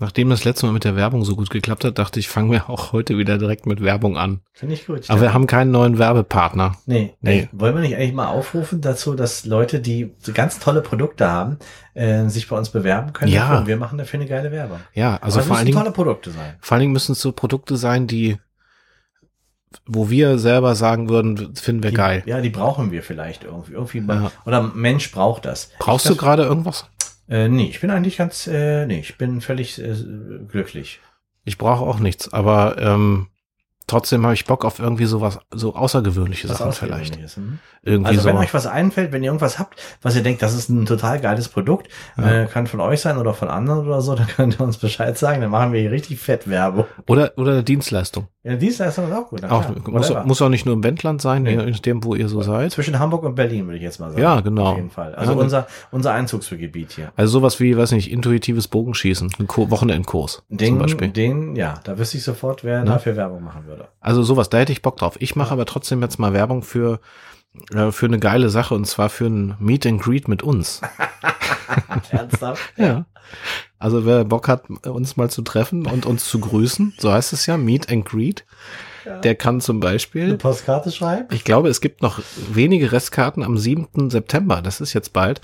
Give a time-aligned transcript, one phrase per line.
[0.00, 2.70] Nachdem das letzte Mal mit der Werbung so gut geklappt hat, dachte ich, fangen wir
[2.70, 4.42] auch heute wieder direkt mit Werbung an.
[4.52, 5.10] Finde ich gut.
[5.10, 6.76] Aber wir haben keinen neuen Werbepartner.
[6.86, 7.48] Nee, Nee.
[7.50, 11.58] Wollen wir nicht eigentlich mal aufrufen dazu, dass Leute, die so ganz tolle Produkte haben,
[11.94, 13.32] äh, sich bei uns bewerben können?
[13.32, 13.58] Ja.
[13.58, 14.78] Und wir machen dafür eine geile Werbung.
[14.94, 16.54] Ja, also vor allen müssen Dingen, tolle Produkte sein.
[16.60, 18.38] vor allen Dingen müssen es so Produkte sein, die,
[19.84, 22.22] wo wir selber sagen würden, finden wir Die, geil.
[22.24, 23.72] Ja, die brauchen wir vielleicht irgendwie.
[23.72, 24.30] irgendwie Ja.
[24.46, 25.70] Oder ein Mensch braucht das.
[25.80, 26.86] Brauchst ich du gerade irgendwas?
[27.28, 29.94] Äh, nee, ich bin eigentlich ganz, äh, nee, ich bin völlig äh,
[30.48, 31.00] glücklich.
[31.44, 33.28] Ich brauche auch nichts, aber ähm,
[33.88, 37.16] trotzdem habe ich Bock auf irgendwie sowas, so außergewöhnliche Sachen vielleicht.
[37.36, 37.58] Hm?
[37.82, 38.28] Irgendwie Also so.
[38.28, 41.20] wenn euch was einfällt, wenn ihr irgendwas habt, was ihr denkt, das ist ein total
[41.20, 42.42] geiles Produkt, Ja.
[42.42, 45.16] äh, kann von euch sein oder von anderen oder so, dann könnt ihr uns Bescheid
[45.18, 46.84] sagen, dann machen wir hier richtig fett Werbung.
[47.06, 48.28] Oder, oder eine Dienstleistung.
[48.44, 49.40] Ja, Dienstleistung ist auch gut.
[49.42, 51.50] na Auch, muss, muss auch nicht nur im Wendland sein, Nee.
[51.50, 52.72] je nachdem, wo ihr so seid.
[52.72, 54.22] Zwischen Hamburg und Berlin, würde ich jetzt mal sagen.
[54.22, 54.66] Ja, genau.
[54.70, 55.14] Auf jeden Fall.
[55.14, 57.12] Also Ja, unser, unser Einzugsgebiet hier.
[57.16, 61.08] Also sowas wie, weiß nicht, intuitives Bogenschießen, ein Wochenendkurs Den, zum Beispiel.
[61.08, 62.86] den, ja, da wüsste ich sofort, wer Ne?
[62.86, 63.77] dafür Werbung machen würde.
[64.00, 65.16] Also sowas, da hätte ich Bock drauf.
[65.20, 67.00] Ich mache aber trotzdem jetzt mal Werbung für,
[67.72, 70.80] äh, für eine geile Sache und zwar für ein Meet and Greet mit uns.
[72.10, 72.62] Ernsthaft?
[72.76, 73.06] Ja.
[73.78, 77.46] Also wer Bock hat, uns mal zu treffen und uns zu grüßen, so heißt es
[77.46, 78.44] ja, Meet and Greet,
[79.22, 81.28] der kann zum Eine Beispiel, Postkarte schreiben?
[81.32, 82.20] ich glaube, es gibt noch
[82.52, 84.10] wenige Restkarten am 7.
[84.10, 85.40] September, das ist jetzt bald.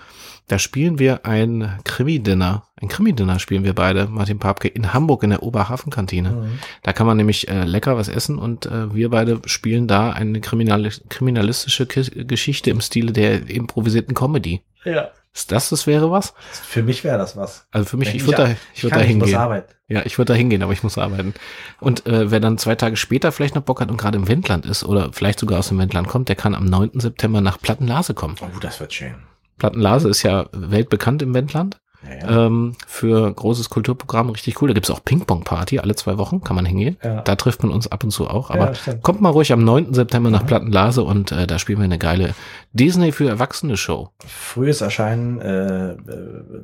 [0.46, 2.64] Da spielen wir ein Krimi-Dinner.
[2.76, 6.30] Ein Krimi-Dinner spielen wir beide, Martin Papke, in Hamburg in der Oberhafenkantine.
[6.32, 6.58] Mhm.
[6.82, 10.40] Da kann man nämlich äh, lecker was essen und äh, wir beide spielen da eine
[10.40, 14.60] kriminali kriminalistische Geschichte im Stile der improvisierten Comedy.
[14.84, 15.10] Ja.
[15.34, 16.32] Ist das, das wäre was?
[16.52, 17.66] Für mich wäre das was.
[17.72, 19.40] Also für mich, Wenn ich würde da, ich würde da kann, ich muss hingehen.
[19.40, 19.74] arbeiten.
[19.88, 21.34] Ja, ich würde da hingehen, aber ich muss arbeiten.
[21.80, 24.64] Und äh, wer dann zwei Tage später vielleicht noch Bock hat und gerade im Wendland
[24.64, 27.00] ist oder vielleicht sogar aus dem Wendland kommt, der kann am 9.
[27.00, 28.36] September nach Plattenlase kommen.
[28.40, 29.14] Oh, das wird schön.
[29.58, 32.46] Plattenlase ist ja weltbekannt im Wendland Ja, ja.
[32.46, 34.68] ähm, für großes Kulturprogramm, richtig cool.
[34.68, 36.96] Da gibt's auch Ping-Pong-Party alle zwei Wochen, kann man hingehen.
[37.02, 37.22] Ja.
[37.22, 38.50] Da trifft man uns ab und zu auch.
[38.50, 39.94] Aber Ja, kommt mal ruhig am 9.
[39.94, 40.46] September nach.
[40.46, 42.34] Plattenlase und äh, da spielen wir eine geile
[42.72, 44.10] Disney für Erwachsene Show.
[44.26, 45.96] Frühes Erscheinen äh, äh,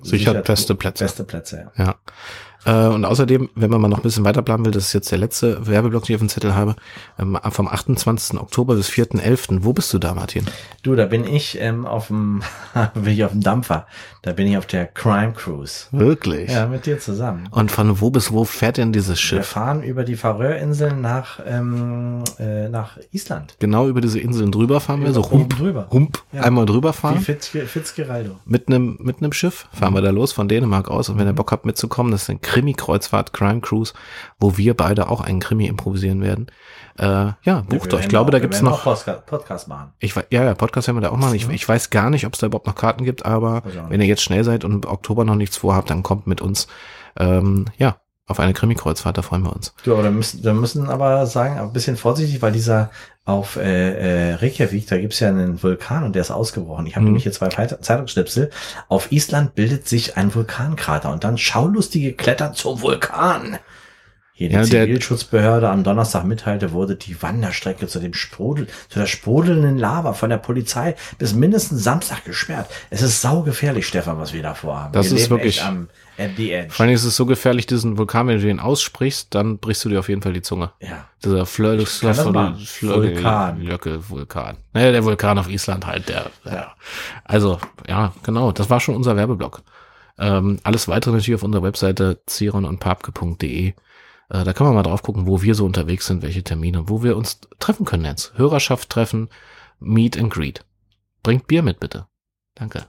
[0.02, 1.04] Sichert beste Plätze.
[1.04, 1.96] Beste Plätze, ja.
[2.64, 5.10] Äh, und außerdem, wenn man mal noch ein bisschen weiter planen will, das ist jetzt
[5.10, 6.76] der letzte Werbeblock, den ich auf dem Zettel habe,
[7.18, 8.38] ähm, vom 28.
[8.40, 9.58] Oktober bis 4.11.
[9.62, 10.44] Wo bist du da, Martin?
[10.82, 12.42] Du, da bin ich ähm, auf dem
[12.94, 13.86] bin ich auf dem Dampfer.
[14.22, 15.86] Da bin ich auf der Crime Cruise.
[15.92, 16.50] Wirklich?
[16.50, 17.48] Ja, mit dir zusammen.
[17.50, 19.46] Und von wo bis wo fährt denn dieses Wir Schiff?
[19.46, 23.56] fahren über die Färöerinseln nach ähm, äh, nach Island.
[23.60, 25.88] Genau über diese Inseln drüber fahren wir, so Über- hump, drüber.
[25.90, 26.42] hump, Ja.
[26.42, 27.20] einmal drüber Wie fahren.
[27.20, 28.36] Fitzge Fitzgeraldo.
[28.44, 31.32] Mit einem mit einem Schiff fahren wir da los von Dänemark aus und wenn ihr
[31.32, 33.94] Bock habt mitzukommen, das ist eine Krimi-Kreuzfahrt, Crime Cruise,
[34.38, 36.46] wo wir beide auch einen Krimi improvisieren werden.
[36.98, 37.04] Äh,
[37.42, 37.92] ja, bucht euch.
[37.92, 38.82] werden Ich glaube, da auch- wir gibt's noch.
[38.82, 39.92] Podcast, machen.
[40.00, 41.34] Ich ja, ja, Podcast werden wir da auch machen.
[41.34, 44.06] Ich, ich weiß gar nicht, ob es da überhaupt noch Karten gibt, aber wenn ihr
[44.06, 46.66] jetzt schnell seid und im Oktober noch nichts vorhabt, dann kommt mit uns,
[47.18, 47.96] ähm, ja,
[48.30, 49.74] auf eine Krimi-Kreuzfahrt, da freuen wir uns.
[49.84, 52.90] Du, aber da müssen, da müssen aber sagen, ein bisschen vorsichtig, weil dieser
[53.24, 56.86] auf äh, äh, Reykjavik, da gibt's ja einen Vulkan und der ist ausgebrochen.
[56.86, 57.08] Ich habe Mhm.
[57.08, 58.50] nämlich hier zwei Zeit- Zeitungsschnipsel.
[58.88, 63.58] Auf Island bildet sich ein Vulkankrater und dann Schaulustige klettern zum Vulkan.
[64.32, 69.06] Hier die Ja, Zivilschutzbehörde am Donnerstag mitteilte, wurde die Wanderstrecke zu dem Sprudel, zu der
[69.06, 72.66] sprudelnden Lava von der Polizei bis mindestens Samstag gesperrt.
[72.88, 74.94] Es ist saugefährlich, Stefan, was wir da vorhaben.
[74.94, 75.88] Das wir ist wirklich- am
[76.20, 76.70] at the edge.
[76.70, 79.88] Vor allem ist es so gefährlich, diesen Vulkan, wenn du den aussprichst, dann brichst du
[79.88, 80.72] dir auf jeden Fall die Zunge.
[80.80, 81.08] Ja.
[81.24, 81.46] Dieser.
[82.96, 83.60] Vulkan.
[83.60, 84.56] Löcke, Vulkan.
[84.72, 86.74] Naja, der Vulkan auf Island halt, der, ja.
[87.24, 87.58] Also,
[87.88, 89.62] ja, genau, das war schon unser Werbeblock.
[90.18, 93.68] Ähm, alles weitere natürlich auf unserer Webseite zironundpapke.de.
[93.68, 93.74] Äh,
[94.28, 97.16] da kann man mal drauf gucken, wo wir so unterwegs sind, welche Termine, wo wir
[97.16, 98.36] uns treffen können jetzt.
[98.36, 99.28] Hörerschaft treffen,
[99.78, 100.64] Meet and Greet.
[101.22, 102.06] Bringt Bier mit, bitte.
[102.54, 102.86] Danke.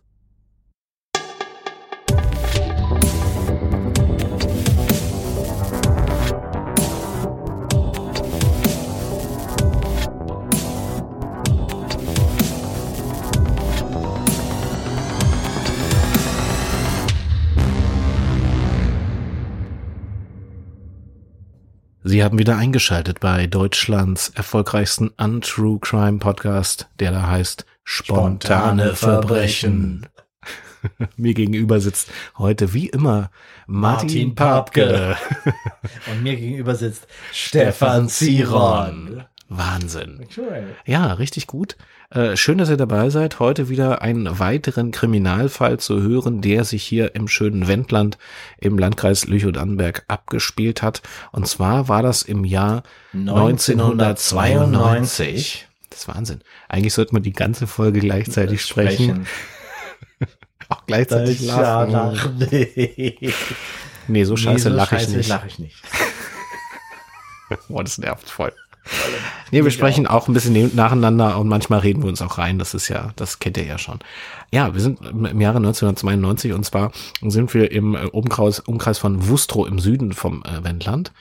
[22.03, 28.95] Sie haben wieder eingeschaltet bei Deutschlands erfolgreichsten Untrue Crime Podcast, der da heißt Spontane Spontane
[28.95, 30.07] Verbrechen.
[31.15, 32.09] Mir gegenüber sitzt
[32.39, 33.29] heute wie immer
[33.67, 35.15] Martin, Martin Papke.
[36.11, 39.23] Und mir gegenüber sitzt Stefan Ziron.
[39.53, 40.25] Wahnsinn.
[40.85, 41.75] Ja, richtig gut.
[42.09, 43.39] Äh, schön, dass ihr dabei seid.
[43.39, 48.17] Heute wieder einen weiteren Kriminalfall zu hören, der sich hier im schönen Wendland
[48.59, 51.01] im Landkreis Lüchow-Dannenberg abgespielt hat.
[51.33, 55.67] Und zwar war das im Jahr 1992.
[55.89, 56.39] Das ist Wahnsinn.
[56.69, 59.27] Eigentlich sollte man die ganze Folge gleichzeitig sprechen.
[60.69, 62.17] Auch gleichzeitig lachen.
[64.07, 65.27] Nee, so scheiße so lache ich scheiße nicht.
[65.27, 65.75] lach ich nicht.
[67.67, 68.53] Boah, das nervt voll.
[69.51, 72.57] Nee, wir sprechen auch ein bisschen neben- nacheinander und manchmal reden wir uns auch rein.
[72.57, 73.99] Das ist ja, das kennt ihr ja schon.
[74.51, 76.91] Ja, wir sind im Jahre 1992 und zwar
[77.21, 81.11] sind wir im äh, Umkreis, Umkreis von Wustrow im Süden vom äh, Wendland.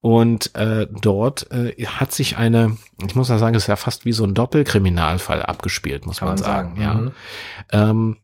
[0.00, 2.76] Und äh, dort äh, hat sich eine,
[3.06, 6.28] ich muss mal sagen, es ist ja fast wie so ein Doppelkriminalfall abgespielt, muss Kann
[6.28, 6.76] man man sagen.
[6.76, 6.80] sagen.
[6.82, 6.94] Ja.
[6.94, 7.10] Mhm.
[7.90, 8.16] Ähm,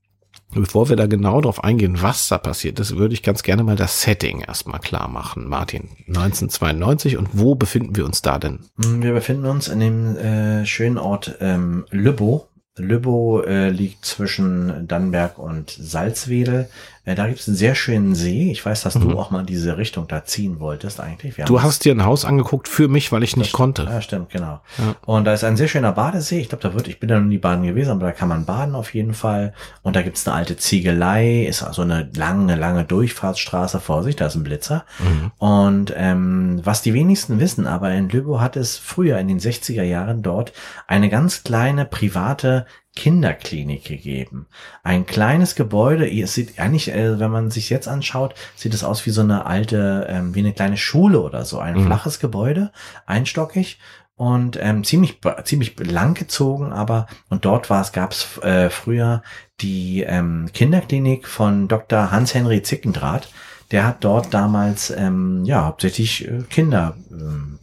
[0.55, 3.77] bevor wir da genau drauf eingehen, was da passiert ist, würde ich ganz gerne mal
[3.77, 5.49] das Setting erstmal klar machen.
[5.49, 8.61] Martin, 1992 und wo befinden wir uns da denn?
[8.77, 12.47] Mm, Wir befinden uns in dem äh, schönen Ort ähm, Lübbow.
[12.77, 16.69] Lübbow äh, liegt zwischen Dannenberg und Salzwedel.
[17.05, 18.51] Äh, da gibt es einen sehr schönen See.
[18.53, 19.11] Ich weiß, dass Mhm.
[19.11, 21.39] du auch mal in diese Richtung da ziehen wolltest eigentlich.
[21.39, 23.85] Wir Du hast dir ein Haus angeguckt für mich, weil ich nicht konnte.
[23.85, 24.61] Ja, stimmt, genau.
[24.79, 24.95] Ja.
[25.07, 26.41] Und da ist ein sehr schöner Badesee.
[26.41, 28.45] Ich glaube, da wird, ich bin da noch nie baden gewesen, aber da kann man
[28.45, 29.55] baden auf jeden Fall.
[29.83, 33.81] Und da gibt's eine alte Ziegelei, ist also eine lange, lange Durchfahrtsstraße.
[33.81, 34.85] Vorsicht, da ist ein Blitzer.
[34.99, 35.31] Mhm.
[35.39, 39.83] Und ähm, was die wenigsten wissen, aber in Lübbow hat es früher in den 60er
[39.83, 40.53] Jahren dort
[40.87, 44.47] eine ganz kleine private Kinderklinik gegeben.
[44.83, 49.07] Ein kleines Gebäude, es sieht eigentlich, äh, wenn man sich jetzt anschaut, sieht es aus
[49.07, 51.61] wie so eine alte, ähm, wie eine kleine Schule oder so.
[51.61, 51.87] Ein Mhm.
[51.87, 52.73] flaches Gebäude,
[53.07, 53.79] einstockig
[54.17, 59.23] und ähm, ziemlich ziemlich lang gezogen, aber und dort war es gab es äh, früher
[59.61, 62.11] die ähm, Kinderklinik von Dr.
[62.11, 63.29] Hans-Henry Zickendrath.
[63.71, 67.60] Der hat dort damals ähm, ja hauptsächlich äh, Kinder ähm,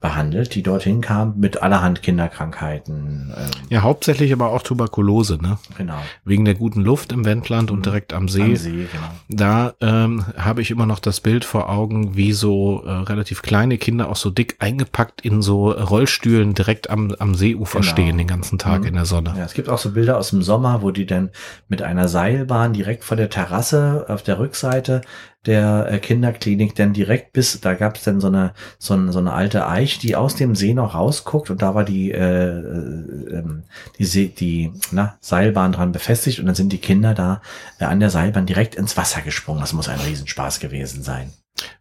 [0.00, 3.34] behandelt, die dorthin kamen mit allerhand Kinderkrankheiten.
[3.36, 5.58] Ähm, Ja, hauptsächlich aber auch Tuberkulose, ne?
[5.76, 5.98] genau.
[6.24, 8.42] Wegen der guten Luft im Wendland und direkt am See.
[8.42, 9.10] Am See, genau.
[9.28, 13.76] Da ähm, habe ich immer noch das Bild vor Augen, wie so äh, relativ kleine
[13.78, 17.82] Kinder auch so dick eingepackt in so Rollstühlen direkt am, am Seeufer Genau.
[17.82, 18.86] stehen den ganzen Tag Mhm.
[18.88, 19.34] in der Sonne.
[19.36, 21.30] Ja, es gibt auch so Bilder aus dem Sommer, wo die dann
[21.68, 25.02] mit einer Seilbahn direkt vor der Terrasse auf der Rückseite
[25.46, 29.18] der äh, Kinderklinik dann direkt bis, da gab es dann so eine, so, eine, so
[29.18, 33.38] eine alte Eich, die aus dem See noch rausguckt und da war die, äh, äh,
[33.38, 33.62] ähm,
[33.98, 37.40] die, See, die na, Seilbahn dran befestigt und dann sind die Kinder da
[37.78, 39.60] äh, an der Seilbahn direkt ins Wasser gesprungen.
[39.60, 41.32] Das muss ein Riesenspaß gewesen sein.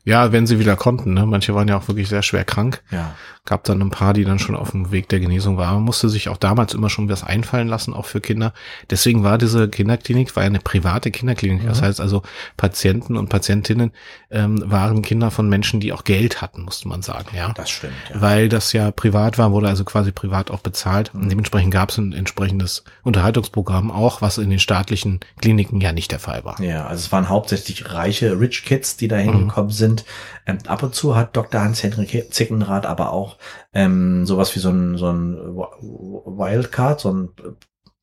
[0.03, 1.25] Ja, wenn sie wieder konnten, ne?
[1.25, 2.81] Manche waren ja auch wirklich sehr schwer krank.
[2.91, 3.15] Ja.
[3.49, 5.73] Gab dann ein paar, die dann schon auf dem Weg der Genesung waren.
[5.75, 8.53] Man musste sich auch damals immer schon was einfallen lassen, auch für Kinder.
[8.91, 11.65] Deswegen war diese Kinderklinik, war ja eine private Kinderklinik.
[11.65, 11.85] Das Mhm.
[11.85, 12.21] heißt also,
[12.57, 13.91] Patienten und Patientinnen
[14.29, 17.51] ähm, waren Kinder von Menschen, die auch Geld hatten, musste man sagen, ja.
[17.53, 18.21] Das stimmt, ja.
[18.21, 21.11] Weil das ja privat war, wurde also quasi privat auch bezahlt.
[21.15, 26.11] Und dementsprechend gab es ein entsprechendes Unterhaltungsprogramm auch, was in den staatlichen Kliniken ja nicht
[26.11, 26.61] der Fall war.
[26.61, 30.05] Ja, also es waren hauptsächlich reiche Rich Kids, die da hingekommen sind.
[30.45, 31.61] Ähm, ab und zu hat Dr.
[31.61, 33.37] Hans-Henrik Zickenrath aber auch
[33.73, 37.29] ähm, sowas wie so ein, so ein Wildcard, so ein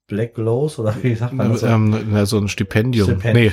[0.09, 1.61] Black Lows oder wie sagt man das?
[1.63, 1.67] so?
[1.67, 3.21] Ähm, ja, so ein Stipendium.
[3.21, 3.53] Stipend- Nee,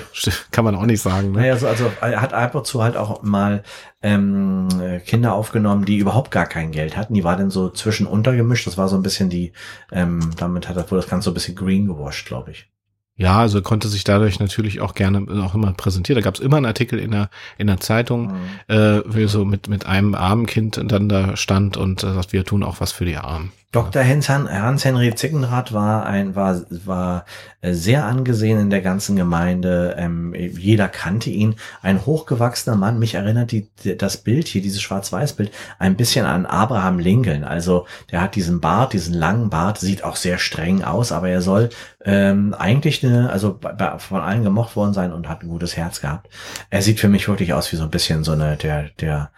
[0.52, 1.32] kann man auch nicht sagen.
[1.32, 1.40] Ne?
[1.40, 3.64] Naja, so, also er hat ab und zu halt auch mal
[4.04, 7.16] ähm, äh, Kinder aufgenommen, die überhaupt gar kein Geld hatten.
[7.16, 8.68] Die war dann so zwischen untergemischt.
[8.68, 9.52] Das war so ein bisschen die,
[9.92, 12.70] ähm, damit hat er wohl das Ganze so ein bisschen green gewascht, glaube ich.
[13.16, 16.20] Ja, also konnte sich dadurch natürlich auch gerne auch immer präsentieren.
[16.20, 17.30] Da gab es immer einen Artikel in der
[17.60, 18.34] in der Zeitung,
[18.68, 22.44] äh, wie so mit mit einem armen Kind dann da stand und äh, sagt, wir
[22.44, 23.52] tun auch was für die Armen.
[23.74, 24.04] Dr.
[24.04, 27.26] Hans- Hans-Henry Zickenrath war ein, war, war
[27.62, 29.96] äh, sehr angesehen in der ganzen Gemeinde.
[29.98, 31.56] Ähm, jeder kannte ihn.
[31.82, 33.00] Ein hochgewachsener Mann.
[33.00, 33.68] Mich erinnert die,
[33.98, 37.44] das Bild hier, dieses Schwarz-Weiß-Bild, ein bisschen an Abraham Lincoln.
[37.44, 41.42] Also, der hat diesen Bart, diesen langen Bart, sieht auch sehr streng aus, aber er
[41.42, 41.70] soll
[42.06, 43.60] ähm, eigentlich eine, also
[43.98, 46.30] von allen gemocht worden sein und hat ein gutes Herz gehabt.
[46.70, 49.32] Er sieht für mich wirklich aus wie so ein bisschen so eine, der, der,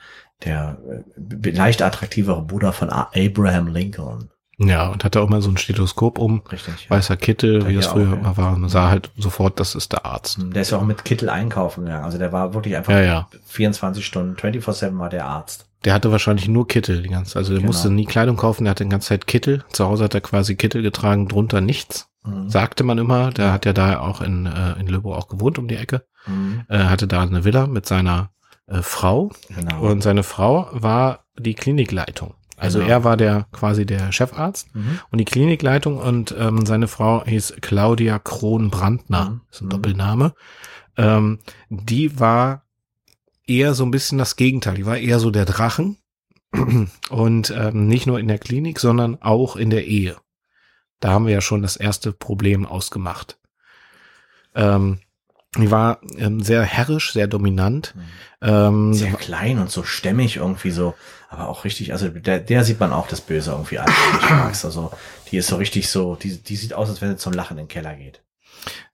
[0.44, 0.78] der
[1.46, 4.30] äh, leicht attraktivere Bruder von Abraham Lincoln.
[4.58, 6.90] Ja, und hatte auch immer so ein Stethoskop um, Richtig.
[6.90, 8.54] Weißer Kittel, Ja, wie das früher auch, immer war.
[8.56, 10.38] Und sah halt sofort, das ist der Arzt.
[10.42, 12.06] Der ist ja auch mit Kittel einkaufen gegangen.
[12.06, 13.28] Also der war wirklich einfach Ja, ja.
[13.48, 15.68] 24 Stunden, 24-7 war der Arzt.
[15.84, 17.68] Der hatte wahrscheinlich nur Kittel die ganze Also der Genau.
[17.68, 19.66] musste nie Kleidung kaufen, der hatte die ganze Zeit Kittel.
[19.74, 22.08] Zu Hause hat er quasi Kittel getragen, drunter nichts.
[22.24, 22.50] Mhm.
[22.50, 23.32] Sagte man immer.
[23.32, 26.06] Der hat ja da auch in, äh, in Löbow auch gewohnt um die Ecke.
[26.28, 26.64] Mhm.
[26.70, 28.30] Äh, hatte da eine Villa mit seiner
[28.68, 29.32] äh, Frau.
[29.50, 29.82] Genau.
[29.82, 32.34] Und seine Frau war die Klinikleitung.
[32.58, 32.90] Also Genau.
[32.92, 35.00] er war der quasi der Chefarzt Mhm.
[35.12, 39.42] und die Klinikleitung und ähm, seine Frau hieß Claudia Krohn-Brandner, Mhm.
[39.52, 39.70] ist ein.
[39.70, 40.34] Doppelname.
[40.98, 42.64] Ähm, die war
[43.46, 44.76] eher so ein bisschen das Gegenteil.
[44.76, 45.98] Die war eher so der Drachen
[47.10, 50.16] und ähm, nicht nur in der Klinik, sondern auch in der Ehe.
[51.02, 53.38] Da haben wir ja schon das erste Problem ausgemacht.
[54.56, 55.00] Ähm,
[55.62, 57.94] die war ähm, sehr herrisch, sehr dominant.
[58.42, 60.94] Ähm, Sehr klein und so stämmig irgendwie so,
[61.30, 64.44] aber auch richtig, also der, der sieht man auch das Böse irgendwie an, wenn du.
[64.44, 64.92] Also
[65.32, 67.64] die ist so richtig so, die, die sieht aus, als wenn sie zum Lachen in
[67.64, 68.22] den Keller geht.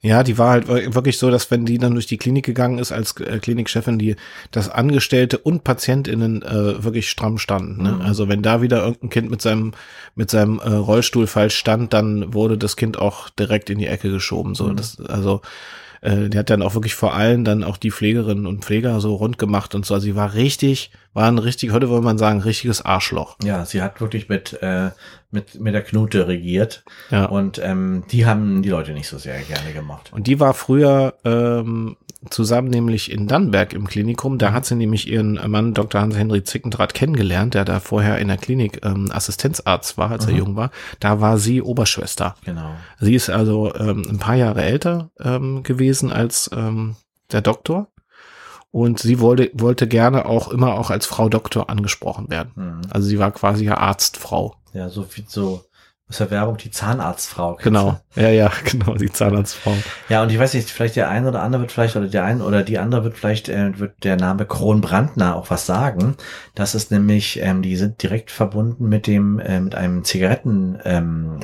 [0.02, 2.92] Ja, die war halt wirklich so, dass wenn die dann durch die Klinik gegangen ist
[2.92, 4.16] als äh, Klinikchefin, die
[4.50, 7.84] das Angestellte und PatientInnen äh, wirklich stramm standen.
[7.84, 7.92] Ne?
[7.94, 8.02] Mhm.
[8.02, 9.74] Also wenn da wieder irgendein Kind mit seinem
[10.16, 14.10] mit seinem äh, Rollstuhl falsch stand, dann wurde das Kind auch direkt in die Ecke
[14.10, 14.56] geschoben.
[14.56, 14.76] So, mhm.
[14.76, 15.42] das also
[16.02, 19.16] äh, die hat dann auch wirklich vor allem dann auch die Pflegerinnen und Pfleger so
[19.16, 19.94] rund gemacht und so.
[19.94, 23.36] Also sie war richtig, war ein richtig, heute würde man sagen, richtiges Arschloch.
[23.44, 24.92] Ja, sie hat wirklich mit, äh,
[25.30, 26.84] mit, mit der Knute regiert.
[27.10, 27.26] Ja.
[27.26, 30.12] Und ähm, die haben die Leute nicht so sehr gerne gemacht.
[30.14, 31.98] Und die war früher ähm,
[32.30, 34.38] zusammen nämlich in Dannenberg im Klinikum.
[34.38, 36.02] Da hat sie nämlich ihren Mann Dr.
[36.02, 40.32] Hans-Henry Zickendrath kennengelernt, der da vorher in der Klinik ähm, Assistenzarzt war, als mhm.
[40.32, 40.72] er jung war.
[41.00, 42.36] Da war sie Oberschwester.
[42.46, 42.76] Genau.
[43.00, 46.96] Sie ist also ähm, ein paar Jahre älter ähm, gewesen als ähm,
[47.32, 47.88] der Doktor.
[48.72, 52.52] Und sie wollte, wollte gerne auch immer auch als Frau Doktor angesprochen werden.
[52.56, 52.82] Mhm.
[52.90, 54.56] Also sie war quasi ja Arztfrau.
[54.74, 55.66] Ja, so viel so
[56.12, 57.58] aus der Werbung die Zahnarztfrau.
[57.64, 59.74] Genau, ja, ja, genau, die Zahnarztfrau.
[60.10, 62.44] Ja, und ich weiß nicht, vielleicht der eine oder andere wird vielleicht, oder der eine
[62.44, 66.18] oder die andere wird vielleicht, äh, wird der Name Kronbrandner auch was sagen.
[66.54, 71.40] Das ist nämlich, ähm, die sind direkt verbunden mit dem, äh, mit einem Zigaretten, ähm,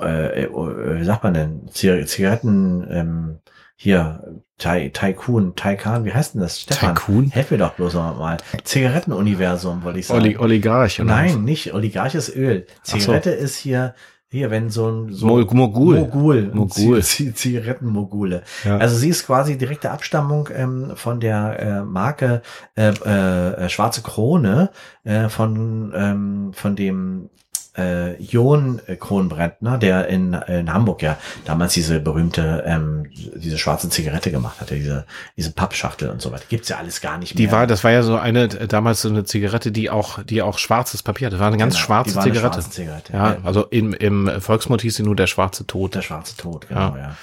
[0.00, 3.38] äh, äh, wie sagt man denn, Zigaretten, ähm,
[3.80, 6.60] hier, Tai, Tycoon, Taikan, wie heißt denn das?
[6.60, 7.30] Stefan, Tycoon?
[7.30, 8.38] Helf mir doch bloß mal.
[8.64, 10.20] Zigarettenuniversum, wollte ich sagen.
[10.20, 11.08] Oli Oligarch, oder?
[11.08, 11.72] Nein, nicht.
[11.72, 12.66] Oligarch ist Öl.
[12.82, 13.44] Zigarette so.
[13.44, 13.94] ist hier,
[14.30, 16.00] hier, wenn so ein so Mogul.
[16.00, 16.50] Mogul.
[16.52, 17.04] Mogul.
[17.04, 18.42] Zigarettenmogule.
[18.64, 18.78] Ja.
[18.78, 22.42] Also sie ist quasi direkte Abstammung ähm, von der äh, Marke
[22.76, 24.70] äh, äh, Schwarze Krone
[25.04, 27.30] äh, von ähm, von dem
[27.78, 33.06] äh, Jon Kronbrandner, der in, in Hamburg ja damals diese berühmte, ähm,
[33.36, 35.06] diese schwarze Zigarette gemacht hatte, diese,
[35.36, 36.44] diese Pappschachtel und so weiter.
[36.48, 37.46] Gibt's ja alles gar nicht mehr.
[37.46, 40.58] Die war, das war ja so eine, damals so eine Zigarette, die auch, die auch
[40.58, 42.46] schwarzes Papier, das war eine ganz genau, schwarze war Zigarette.
[42.46, 43.12] Eine schwarze Zigarette.
[43.12, 45.94] Ja, also im, im Volksmund hieß sie nur der schwarze Tod.
[45.94, 46.98] Der schwarze Tod, genau, ja.
[46.98, 47.16] ja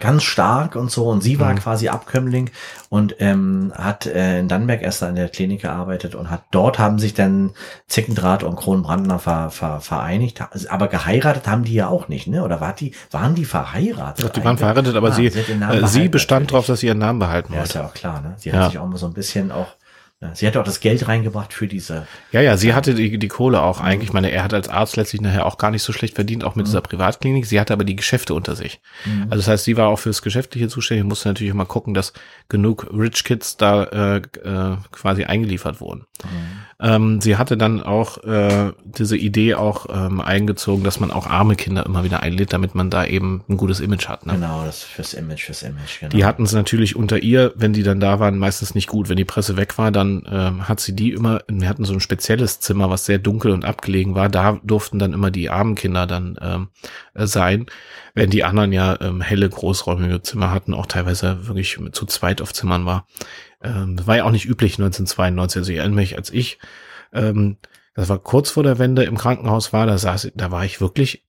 [0.00, 1.08] ganz stark und so.
[1.08, 1.58] Und sie war mhm.
[1.58, 2.50] quasi Abkömmling
[2.88, 6.98] und ähm, hat äh, in Dannenberg erst in der Klinik gearbeitet und hat dort haben
[6.98, 7.50] sich dann
[7.86, 10.42] Zickendraht und Kronbrandner ver, ver, vereinigt.
[10.68, 12.44] Aber geheiratet haben die ja auch nicht, ne?
[12.44, 14.24] Oder war die, waren die verheiratet?
[14.24, 17.18] Doch, die waren verheiratet, aber ah, sie, sie, äh, bestand darauf, dass sie ihren Namen
[17.18, 17.58] behalten wollte.
[17.58, 18.34] Ja, ist ja auch klar, ne?
[18.36, 19.68] Sie hat sich auch mal so ein bisschen auch
[20.32, 22.06] Sie hat auch das Geld reingebracht für diese.
[22.32, 23.86] Ja, ja, sie hatte die, die Kohle auch mhm.
[23.86, 24.08] eigentlich.
[24.08, 26.54] Ich meine, er hat als Arzt letztlich nachher auch gar nicht so schlecht verdient, auch
[26.54, 26.70] mit mhm.
[26.70, 27.46] dieser Privatklinik.
[27.46, 28.80] Sie hatte aber die Geschäfte unter sich.
[29.04, 29.24] Mhm.
[29.24, 32.12] Also das heißt, sie war auch fürs Geschäftliche zuständig, musste natürlich immer gucken, dass
[32.48, 36.06] genug Rich Kids da äh, äh, quasi eingeliefert wurden.
[36.80, 41.54] Ähm, sie hatte dann auch äh, diese Idee auch ähm, eingezogen, dass man auch arme
[41.54, 44.26] Kinder immer wieder einlädt, damit man da eben ein gutes Image hat.
[44.26, 44.34] Ne?
[44.34, 46.00] Genau, das fürs Image, fürs Image.
[46.00, 46.10] Genau.
[46.10, 49.08] Die hatten es natürlich unter ihr, wenn die dann da waren, meistens nicht gut.
[49.08, 52.00] Wenn die Presse weg war, dann ähm, hat sie die immer, wir hatten so ein
[52.00, 54.28] spezielles Zimmer, was sehr dunkel und abgelegen war.
[54.28, 56.68] Da durften dann immer die armen Kinder dann ähm,
[57.14, 57.66] äh, sein,
[58.14, 62.52] wenn die anderen ja ähm, helle, großräumige Zimmer hatten, auch teilweise wirklich zu zweit auf
[62.52, 63.06] Zimmern war.
[63.64, 65.58] Ähm, das war ja auch nicht üblich 1992.
[65.58, 66.58] Also ich erinnere mich, als ich,
[67.12, 67.56] ähm,
[67.94, 71.24] das war kurz vor der Wende im Krankenhaus war, da saß, da war ich wirklich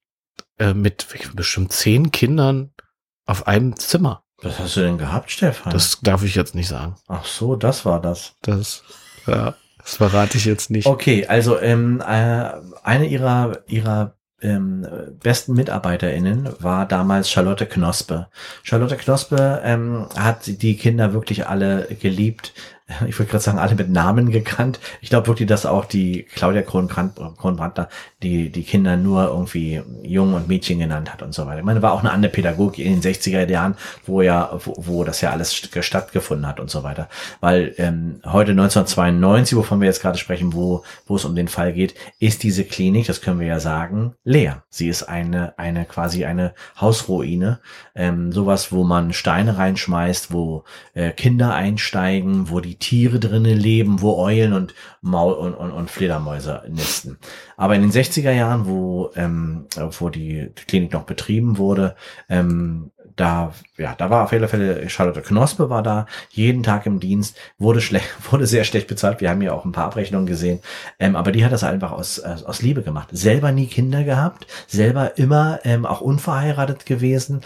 [0.58, 2.72] äh, mit bestimmt zehn Kindern
[3.24, 4.22] auf einem Zimmer.
[4.42, 5.72] Was hast du denn gehabt, Stefan?
[5.72, 6.96] Das darf ich jetzt nicht sagen.
[7.08, 8.34] Ach so, das war das.
[8.42, 8.82] Das,
[9.26, 10.86] ja, das verrate ich jetzt nicht.
[10.86, 12.52] Okay, also ähm, äh,
[12.82, 14.86] eine ihrer ihrer ähm,
[15.22, 18.28] besten MitarbeiterInnen war damals Charlotte Knospe.
[18.62, 22.52] Charlotte Knospe ähm, hat die Kinder wirklich alle geliebt
[23.08, 24.78] ich würde gerade sagen, alle mit Namen gekannt.
[25.00, 27.88] Ich glaube wirklich, dass auch die Claudia Kronbrandner
[28.22, 31.58] die, die Kinder nur irgendwie Jungen und Mädchen genannt hat und so weiter.
[31.58, 35.04] Ich meine, war auch eine andere Pädagogik in den 60er Jahren, wo ja, wo, wo
[35.04, 37.08] das ja alles stattgefunden hat und so weiter.
[37.40, 41.72] Weil ähm, heute 1992, wovon wir jetzt gerade sprechen, wo, wo es um den Fall
[41.72, 44.62] geht, ist diese Klinik, das können wir ja sagen, leer.
[44.70, 47.60] Sie ist eine, eine quasi eine Hausruine.
[47.94, 50.64] Ähm, sowas, wo man Steine reinschmeißt, wo
[50.94, 55.90] äh, Kinder einsteigen, wo die Tiere drinnen leben, wo Eulen und Maul und, und, und
[55.90, 57.18] Fledermäuse nisten.
[57.56, 59.66] Aber in den 60er Jahren, wo, ähm,
[59.98, 61.96] wo die Klinik noch betrieben wurde,
[62.28, 67.00] ähm, da, ja, da war auf jeden Fall Charlotte Knospe war da, jeden Tag im
[67.00, 69.20] Dienst, wurde schlecht, wurde sehr schlecht bezahlt.
[69.20, 70.60] Wir haben ja auch ein paar Abrechnungen gesehen.
[70.98, 73.08] Ähm, aber die hat das einfach aus, aus Liebe gemacht.
[73.12, 77.40] Selber nie Kinder gehabt, selber immer ähm, auch unverheiratet gewesen.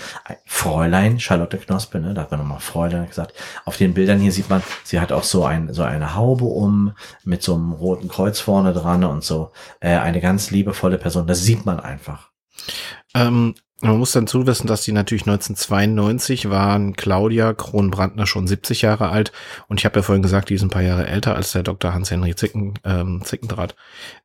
[0.45, 3.35] Fräulein Charlotte Knospe, ne, da hat man nochmal Fräulein gesagt.
[3.65, 6.93] Auf den Bildern hier sieht man, sie hat auch so ein, so eine Haube um,
[7.25, 9.53] mit so einem roten Kreuz vorne dran und so.
[9.79, 11.29] Äh, eine ganz liebevolle Person.
[11.29, 12.31] Das sieht man einfach.
[13.15, 19.09] Ähm, man muss dann zuwissen, dass die natürlich 1992 waren Claudia Kronbrandner schon 70 Jahre
[19.09, 19.33] alt
[19.69, 21.95] und ich habe ja vorhin gesagt, die ist ein paar Jahre älter als der Dr.
[21.95, 23.75] Hans-Henry Zicken, ähm, Zickendraht.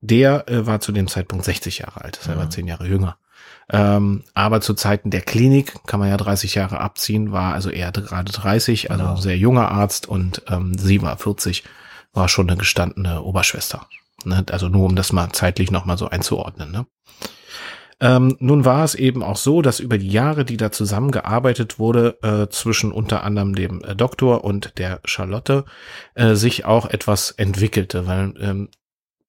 [0.02, 3.18] Der äh, war zu dem Zeitpunkt 60 Jahre alt, das er war 10 Jahre jünger.
[3.70, 7.92] Ähm, aber zu Zeiten der Klinik kann man ja 30 Jahre abziehen, war also eher
[7.92, 9.16] gerade 30, also genau.
[9.16, 11.64] sehr junger Arzt und ähm, sie war 40,
[12.14, 13.88] war schon eine gestandene Oberschwester.
[14.24, 14.46] Ne?
[14.52, 16.72] Also nur um das mal zeitlich nochmal so einzuordnen.
[16.72, 16.86] Ne?
[18.02, 22.18] Ähm, nun war es eben auch so, dass über die Jahre, die da zusammengearbeitet wurde,
[22.22, 25.64] äh, zwischen unter anderem dem äh, Doktor und der Charlotte,
[26.14, 28.70] äh, sich auch etwas entwickelte, weil ähm,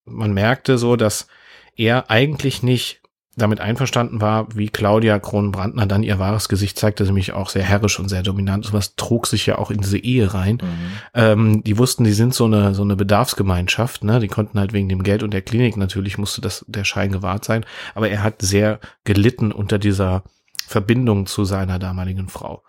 [0.05, 1.29] man merkte so, dass
[1.77, 3.03] er eigentlich nicht
[3.37, 7.63] damit einverstanden war, wie Claudia Kronbrandner dann ihr wahres Gesicht zeigte, sie mich auch sehr
[7.63, 8.65] herrisch und sehr dominant.
[8.65, 10.59] Sowas trug sich ja auch in diese Ehe rein.
[10.63, 10.93] Mhm.
[11.13, 14.21] Ähm, die wussten, die sind so eine, so eine Bedarfsgemeinschaft, ne?
[14.21, 17.45] Die konnten halt wegen dem Geld und der Klinik natürlich musste das, der Schein gewahrt
[17.45, 17.67] sein.
[17.95, 20.23] Aber er hat sehr gelitten unter dieser
[20.67, 22.63] Verbindung zu seiner damaligen Frau.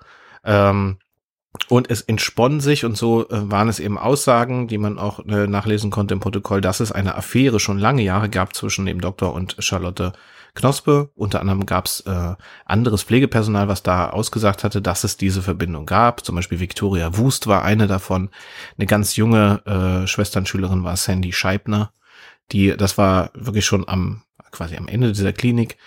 [0.44, 0.98] Ähm,
[1.70, 5.48] und es entsponnen sich und so äh, waren es eben Aussagen, die man auch äh,
[5.48, 9.34] nachlesen konnte im Protokoll, dass es eine Affäre schon lange Jahre gab zwischen dem Doktor
[9.34, 10.14] und Charlotte
[10.58, 11.10] Knospe.
[11.16, 12.36] Unter anderem gab es äh,
[12.66, 16.26] anderes Pflegepersonal, was da ausgesagt hatte, dass es diese Verbindung gab.
[16.26, 18.30] Zum Beispiel Victoria Wust war eine davon.
[18.78, 21.92] Eine ganz junge äh, Schwesternschülerin war Sandy Scheibner.
[22.52, 25.78] Die, das war wirklich schon am quasi am Ende dieser Klinik.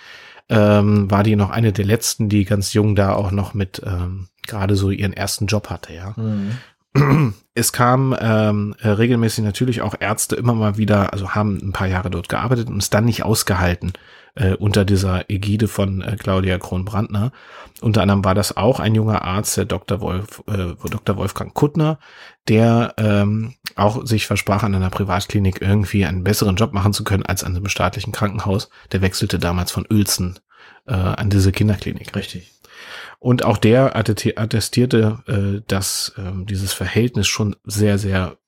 [0.48, 4.28] Ähm, war die noch eine der letzten, die ganz jung da auch noch mit ähm,
[4.46, 6.14] gerade so ihren ersten Job hatte, ja.
[6.16, 6.58] Mhm.
[7.54, 12.10] Es kam ähm, regelmäßig natürlich auch Ärzte immer mal wieder, also haben ein paar Jahre
[12.10, 13.92] dort gearbeitet und es dann nicht ausgehalten,
[14.34, 17.32] äh, unter dieser Ägide von äh, Claudia Kronbrandner.
[17.80, 20.00] Unter anderem war das auch ein junger Arzt, der Dr.
[20.00, 21.16] Wolf, äh, Dr.
[21.16, 21.98] Wolfgang Kuttner,
[22.48, 27.26] der ähm, auch sich versprach, an einer Privatklinik irgendwie einen besseren Job machen zu können
[27.26, 28.70] als an einem staatlichen Krankenhaus.
[28.92, 30.38] Der wechselte damals von Uelzen
[30.86, 32.14] äh, an diese Kinderklinik.
[32.14, 32.52] Richtig.
[33.20, 38.38] Und auch der attestierte, äh, dass äh, dieses Verhältnis schon sehr, sehr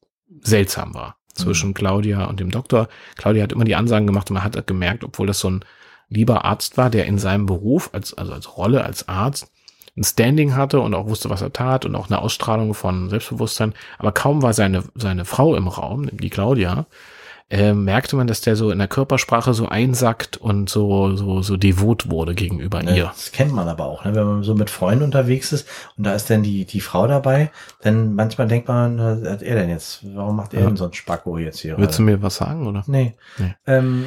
[0.41, 1.75] seltsam war zwischen mhm.
[1.75, 2.89] Claudia und dem Doktor.
[3.17, 5.65] Claudia hat immer die Ansagen gemacht und man hat gemerkt, obwohl das so ein
[6.09, 9.51] lieber Arzt war, der in seinem Beruf, als, also als Rolle, als Arzt,
[9.95, 13.75] ein Standing hatte und auch wusste, was er tat und auch eine Ausstrahlung von Selbstbewusstsein.
[13.99, 16.87] Aber kaum war seine, seine Frau im Raum, die Claudia,
[17.53, 21.59] äh, merkte man, dass der so in der Körpersprache so einsackt und so, so, so
[21.59, 23.05] devot wurde gegenüber ja, ihr.
[23.05, 24.15] Das kennt man aber auch, ne?
[24.15, 27.51] wenn man so mit Freunden unterwegs ist und da ist dann die, die Frau dabei,
[27.83, 30.01] dann manchmal denkt man, was hat er denn jetzt?
[30.15, 30.67] Warum macht er ja.
[30.67, 31.77] denn so ein Spacko jetzt hier?
[31.77, 32.85] Willst du mir was sagen, oder?
[32.87, 33.15] Nee.
[33.37, 33.55] nee.
[33.67, 34.07] Ähm,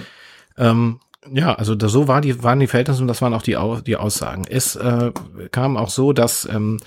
[0.58, 1.00] ähm,
[1.32, 3.96] ja, also da, so war die, waren die Verhältnisse und das waren auch die, die
[3.96, 4.46] Aussagen.
[4.50, 5.12] Es äh,
[5.52, 6.80] kam auch so, dass ähm,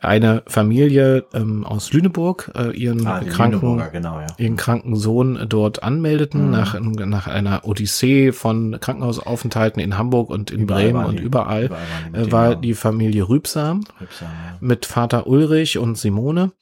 [0.00, 4.26] eine Familie ähm, aus Lüneburg äh, ihren ah, kranken genau, ja.
[4.38, 6.50] ihren kranken Sohn dort anmeldeten mhm.
[6.50, 11.66] nach nach einer Odyssee von Krankenhausaufenthalten in Hamburg und in überall Bremen und die, überall,
[11.66, 14.56] überall äh, war die Familie Rübsam, Rübsam ja.
[14.60, 16.52] mit Vater Ulrich und Simone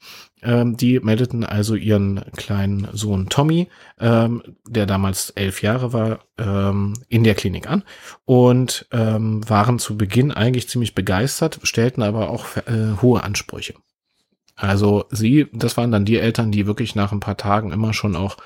[0.41, 3.67] ähm, die meldeten also ihren kleinen Sohn Tommy,
[3.99, 7.83] ähm, der damals elf Jahre war, ähm, in der Klinik an
[8.25, 13.73] und ähm, waren zu Beginn eigentlich ziemlich begeistert, stellten aber auch äh, hohe Ansprüche.
[14.55, 18.15] Also sie, das waren dann die Eltern, die wirklich nach ein paar Tagen immer schon
[18.15, 18.37] auch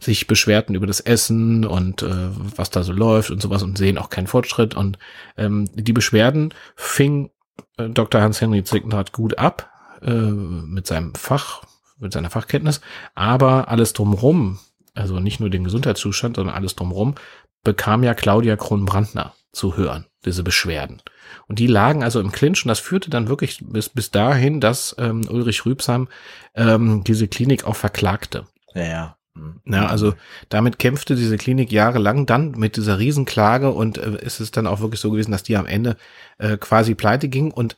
[0.00, 3.98] sich beschwerten über das Essen und äh, was da so läuft und sowas und sehen
[3.98, 4.74] auch keinen Fortschritt.
[4.74, 4.98] Und
[5.36, 7.30] ähm, die Beschwerden fing
[7.76, 8.20] äh, Dr.
[8.20, 9.69] Hans-Henry Zickenhardt gut ab,
[10.02, 11.62] äh, mit seinem Fach,
[11.98, 12.80] mit seiner Fachkenntnis,
[13.14, 14.58] aber alles drumrum,
[14.94, 17.14] also nicht nur den Gesundheitszustand, sondern alles drumrum,
[17.62, 21.02] bekam ja Claudia Kronbrandner zu hören, diese Beschwerden.
[21.46, 24.94] Und die lagen also im Clinch und das führte dann wirklich bis, bis dahin, dass
[24.98, 26.08] ähm, Ulrich Rübsam
[26.54, 28.46] ähm, diese Klinik auch verklagte.
[28.74, 29.16] Ja, ja.
[29.64, 30.14] Ja, also
[30.48, 34.80] damit kämpfte diese Klinik jahrelang dann mit dieser Riesenklage und äh, ist es dann auch
[34.80, 35.96] wirklich so gewesen, dass die am Ende
[36.38, 37.76] äh, quasi pleite ging und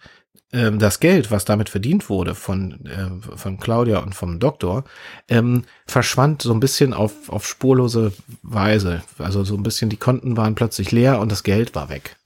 [0.53, 4.85] ähm, das Geld, was damit verdient wurde von, äh, von Claudia und vom Doktor,
[5.29, 8.13] ähm, verschwand so ein bisschen auf, auf spurlose
[8.43, 9.03] Weise.
[9.19, 12.17] Also so ein bisschen, die Konten waren plötzlich leer und das Geld war weg.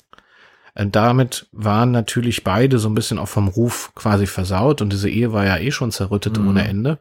[0.74, 5.08] Und damit waren natürlich beide so ein bisschen auch vom Ruf quasi versaut und diese
[5.08, 6.48] Ehe war ja eh schon zerrüttet mhm.
[6.48, 6.98] ohne Ende.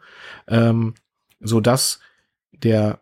[0.48, 0.94] Ähm,
[1.42, 2.00] so dass
[2.52, 3.00] der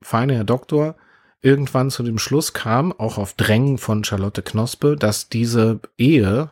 [0.00, 0.96] feine Herr Doktor
[1.42, 6.50] irgendwann zu dem Schluss kam, auch auf Drängen von Charlotte Knospe, dass diese Ehe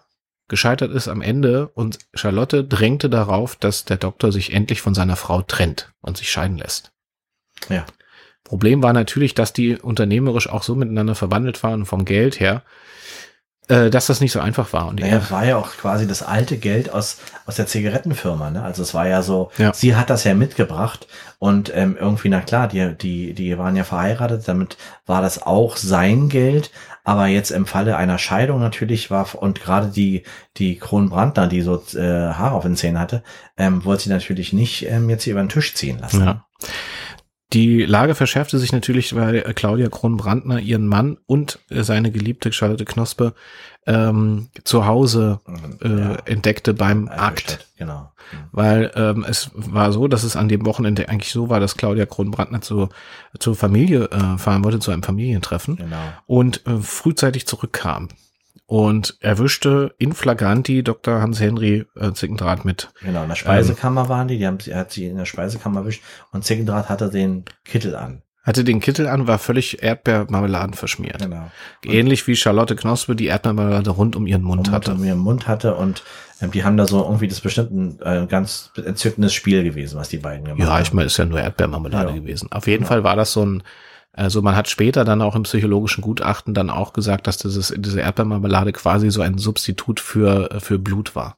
[0.52, 5.16] gescheitert ist am Ende und Charlotte drängte darauf, dass der Doktor sich endlich von seiner
[5.16, 6.92] Frau trennt und sich scheiden lässt.
[7.70, 7.86] Ja.
[8.44, 12.64] Problem war natürlich, dass die unternehmerisch auch so miteinander verwandelt waren vom Geld her,
[13.68, 14.88] äh, dass das nicht so einfach war.
[14.88, 18.50] Und naja, er war ja auch quasi das alte Geld aus, aus der Zigarettenfirma.
[18.50, 18.62] Ne?
[18.62, 19.72] Also es war ja so, ja.
[19.72, 21.06] sie hat das ja mitgebracht
[21.38, 25.76] und ähm, irgendwie, na klar, die, die, die waren ja verheiratet, damit war das auch
[25.76, 26.70] sein Geld.
[27.04, 30.22] Aber jetzt im Falle einer Scheidung natürlich war, und gerade die,
[30.56, 33.24] die Kronbrandner, die so äh, Haare auf den Zähnen hatte,
[33.56, 36.24] ähm, wollte sie natürlich nicht ähm, jetzt hier über den Tisch ziehen lassen.
[36.24, 36.44] Ja.
[37.52, 42.52] Die Lage verschärfte sich natürlich, weil äh, Claudia Kronbrandner ihren Mann und äh, seine geliebte
[42.52, 43.34] Charlotte Knospe
[43.86, 45.40] ähm, zu Hause
[45.82, 46.14] äh, Ja.
[46.24, 47.20] entdeckte beim Akt.
[47.20, 48.12] Eingestellt, Genau.
[48.32, 48.36] Mhm.
[48.52, 52.06] Weil ähm, es war so, dass es an dem Wochenende eigentlich so war, dass Claudia
[52.06, 52.88] Kronbrandner zu,
[53.38, 55.96] zur Familie äh, fahren wollte, zu einem Familientreffen Genau.
[56.26, 58.08] und äh, frühzeitig zurückkam
[58.72, 61.20] und erwischte in flagranti Dr.
[61.20, 62.88] Hans-Henry äh, Zickendrath mit.
[63.02, 63.22] Genau.
[63.24, 64.38] In der Speisekammer waren die.
[64.38, 68.22] Die haben, er hat sie in der Speisekammer erwischt und Zickendraht hatte den Kittel an.
[68.44, 71.18] Hatte den Kittel an, war völlig Erdbeermarmeladen verschmiert.
[71.20, 71.50] Genau.
[71.84, 74.94] Ähnlich wie Charlotte Knospe die Erdbeermarmelade rund um ihren Mund und hatte.
[74.94, 76.02] mir im Mund hatte und
[76.40, 80.08] ähm, die haben da so irgendwie das bestimmt ein äh, ganz entzückendes Spiel gewesen, was
[80.08, 80.82] die beiden gemacht Ja, haben.
[80.82, 82.14] ich meine, ist ja nur Erdbeermarmelade Ja.
[82.16, 82.50] gewesen.
[82.50, 82.88] Auf jeden Ja.
[82.88, 83.62] Fall war das so ein,
[84.12, 88.00] also man hat später dann auch im psychologischen Gutachten dann auch gesagt, dass dieses, diese
[88.00, 91.36] Erdbeermarmelade quasi so ein Substitut für, für Blut war.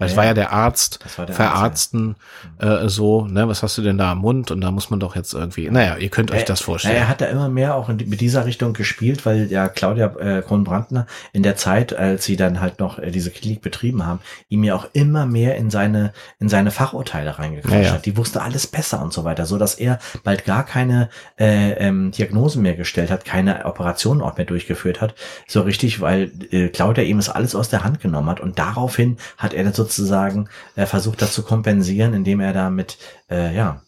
[0.00, 0.34] Weil es Ja, war ja ja.
[0.34, 2.16] der Arzt, der verarzten,
[2.58, 4.50] äh, so, ne, was hast du denn da am Mund?
[4.50, 6.96] Und da muss man doch jetzt irgendwie, naja, ihr könnt euch Er- das Ja, vorstellen.
[6.96, 10.42] er hat da immer mehr auch in, mit dieser Richtung gespielt, weil ja Claudia äh,
[10.42, 14.64] Kronbrandner in der Zeit, als sie dann halt noch äh, diese Klinik betrieben haben, ihm
[14.64, 17.92] ja auch immer mehr in seine in seine Fachurteile reingequatscht Ja, ja.
[17.92, 18.06] hat.
[18.06, 22.10] Die wusste alles besser und so weiter, so dass er bald gar keine äh, ähm,
[22.10, 25.14] Diagnosen mehr gestellt hat, keine Operationen auch mehr durchgeführt hat,
[25.46, 29.18] so richtig, weil äh, Claudia ihm das alles aus der Hand genommen hat und daraufhin
[29.36, 32.98] hat er dann sozusagen äh, versucht, das zu kompensieren, indem er da mit
[33.30, 33.82] äh, ja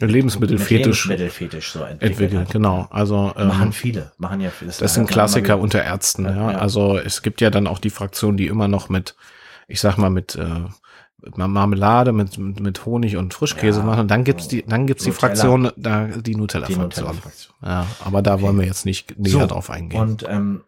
[0.00, 2.88] Lebensmittelfetisch Lebensmittelfetisch so entwickelt, entwickelt, genau.
[2.90, 4.72] Also, ähm, Machen viele, machen ja viele.
[4.76, 6.52] Das sind Klassiker unter Ärzten, ja.
[6.52, 6.58] Ja.
[6.58, 9.14] Also es gibt ja dann auch die Fraktion, die immer noch mit,
[9.68, 10.46] ich sag mal, mit äh,
[11.36, 13.86] Marmelade, mit, mit, mit Honig und Frischkäse Ja.
[13.86, 14.00] machen.
[14.00, 15.28] Und dann gibt's die, dann gibt's die Nutella.
[15.34, 16.82] Fraktion, da die die Nutella-Fraktion.
[17.06, 17.54] Nutella-Fraktion.
[17.64, 18.42] ja, aber da Okay.
[18.42, 20.00] wollen wir jetzt nicht näher So, drauf eingehen.
[20.00, 20.62] Und ähm,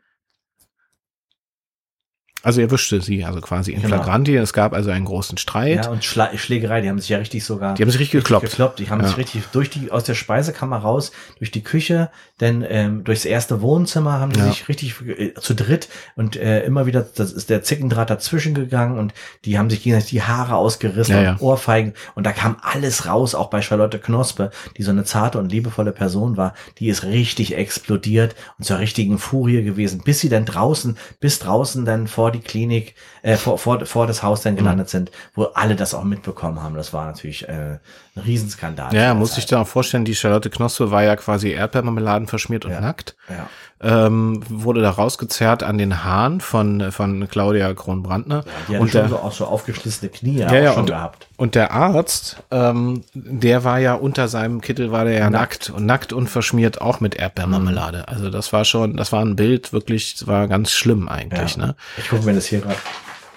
[2.45, 3.97] also er wischte sie also quasi in Genau.
[3.97, 4.37] Flagranti.
[4.37, 5.85] Es gab also einen großen Streit.
[5.85, 8.45] ja, und Schla Schlägerei, die haben sich ja richtig sogar Die haben sich richtig gekloppt.
[8.51, 8.79] gekloppt.
[8.79, 9.09] Die haben Ja.
[9.09, 13.61] sich richtig durch die aus der Speisekammer raus, durch die Küche, denn ähm, durchs erste
[13.63, 14.47] Wohnzimmer haben die Ja.
[14.47, 18.99] sich richtig äh, zu dritt und äh, immer wieder, das ist der Zickendraht dazwischen gegangen
[18.99, 21.41] und die haben sich gegenseitig die Haare ausgerissen Ja, und.
[21.41, 25.51] Ohrfeigen und da kam alles raus, auch bei Charlotte Knospe, die so eine zarte und
[25.51, 30.45] liebevolle Person war, die ist richtig explodiert und zur richtigen Furie gewesen, bis sie dann
[30.45, 34.44] draußen, bis draußen dann vor die Klinik, äh, vor, vor, vor das Haus Mhm.
[34.44, 36.75] dann gelandet sind, wo alle das auch mitbekommen haben.
[36.75, 37.79] Das war natürlich äh,
[38.16, 38.94] ein Riesenskandal.
[38.94, 42.73] Ja, muss ich dir auch vorstellen, die Charlotte Knospe war ja quasi Erdbeermarmeladen verschmiert und
[42.73, 42.81] Ja.
[42.81, 43.16] nackt.
[43.29, 43.49] Ja.
[43.81, 48.44] Ähm, wurde da rausgezerrt an den Haaren von, von Claudia Kronbrandner.
[48.68, 51.27] Die hat und schon der, so auch so aufgeschlissene Knie Ja, ja, schon und- gehabt.
[51.37, 55.85] Und der Arzt, ähm, der war ja unter seinem Kittel war der ja nackt, und
[55.85, 57.99] nackt und verschmiert auch mit Erdbeermarmelade.
[57.99, 58.05] Mhm.
[58.07, 61.66] Also das war schon, das war ein Bild wirklich, das war ganz schlimm eigentlich, Ja.
[61.66, 61.77] ne?
[61.97, 62.77] Ich gucke, wenn das hier gerade,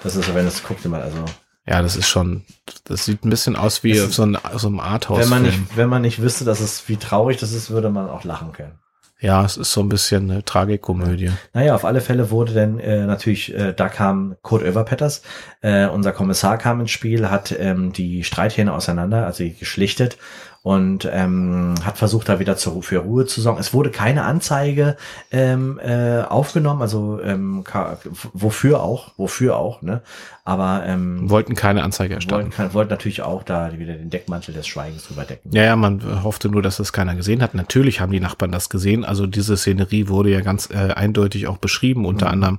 [0.03, 1.17] das ist, wenn das guckt mal, also
[1.65, 2.43] Ja, das ist schon,
[2.86, 5.19] das sieht ein bisschen aus wie Es so ein, so einem Arthouse.
[5.19, 8.10] wenn man nicht, wenn man nicht wüsste, dass es wie traurig das ist, würde man
[8.10, 8.73] auch lachen können.
[9.19, 11.32] Ja, es ist so ein bisschen eine Tragikomödie.
[11.53, 15.23] Naja, auf alle Fälle wurde denn äh, natürlich, äh, da kam Kurt Oeverpetters,
[15.62, 20.17] äh, unser Kommissar kam ins Spiel, hat ähm, die Streithähne auseinander, also geschlichtet
[20.67, 23.58] und ähm, hat versucht, da wieder zu, für Ruhe zu sorgen.
[23.58, 24.97] Es wurde keine Anzeige
[25.32, 27.63] ähm, äh, aufgenommen, also ähm,
[28.34, 30.01] wofür auch, wofür auch, ne?
[30.43, 32.49] Aber ähm, Wollten keine Anzeige wollten, erstatten.
[32.51, 35.51] kann- wollten natürlich auch da wieder den Deckmantel des Schweigens drüber decken.
[35.53, 37.53] Ja, ja, man hoffte nur, dass das keiner gesehen hat.
[37.53, 39.06] Natürlich haben die Nachbarn das gesehen.
[39.06, 42.32] Also diese Szenerie wurde ja ganz äh, eindeutig auch beschrieben, unter Mhm.
[42.34, 42.58] anderem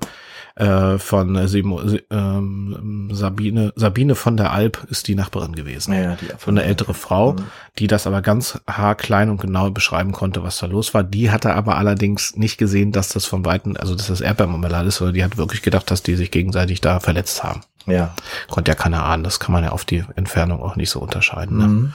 [0.58, 5.92] äh, von äh, Simo, ähm, Sabine, Sabine von der Alp ist die Nachbarin gewesen.
[5.94, 7.44] Ja, ja, die So eine ältere Frau, Mhm.
[7.78, 11.04] die das aber ganz haarklein und genau beschreiben konnte, was da los war.
[11.04, 14.96] Die hatte aber allerdings nicht gesehen, dass das von Weitem, also dass das Erdbeermarmelade ist,
[14.96, 17.60] sondern die hat wirklich gedacht, dass die sich gegenseitig da verletzt haben.
[17.86, 18.14] Ja.
[18.50, 21.56] Konnte ja keiner ahnen, das kann man ja auf die Entfernung auch nicht so unterscheiden.
[21.56, 21.66] Ne?
[21.68, 21.92] Mhm.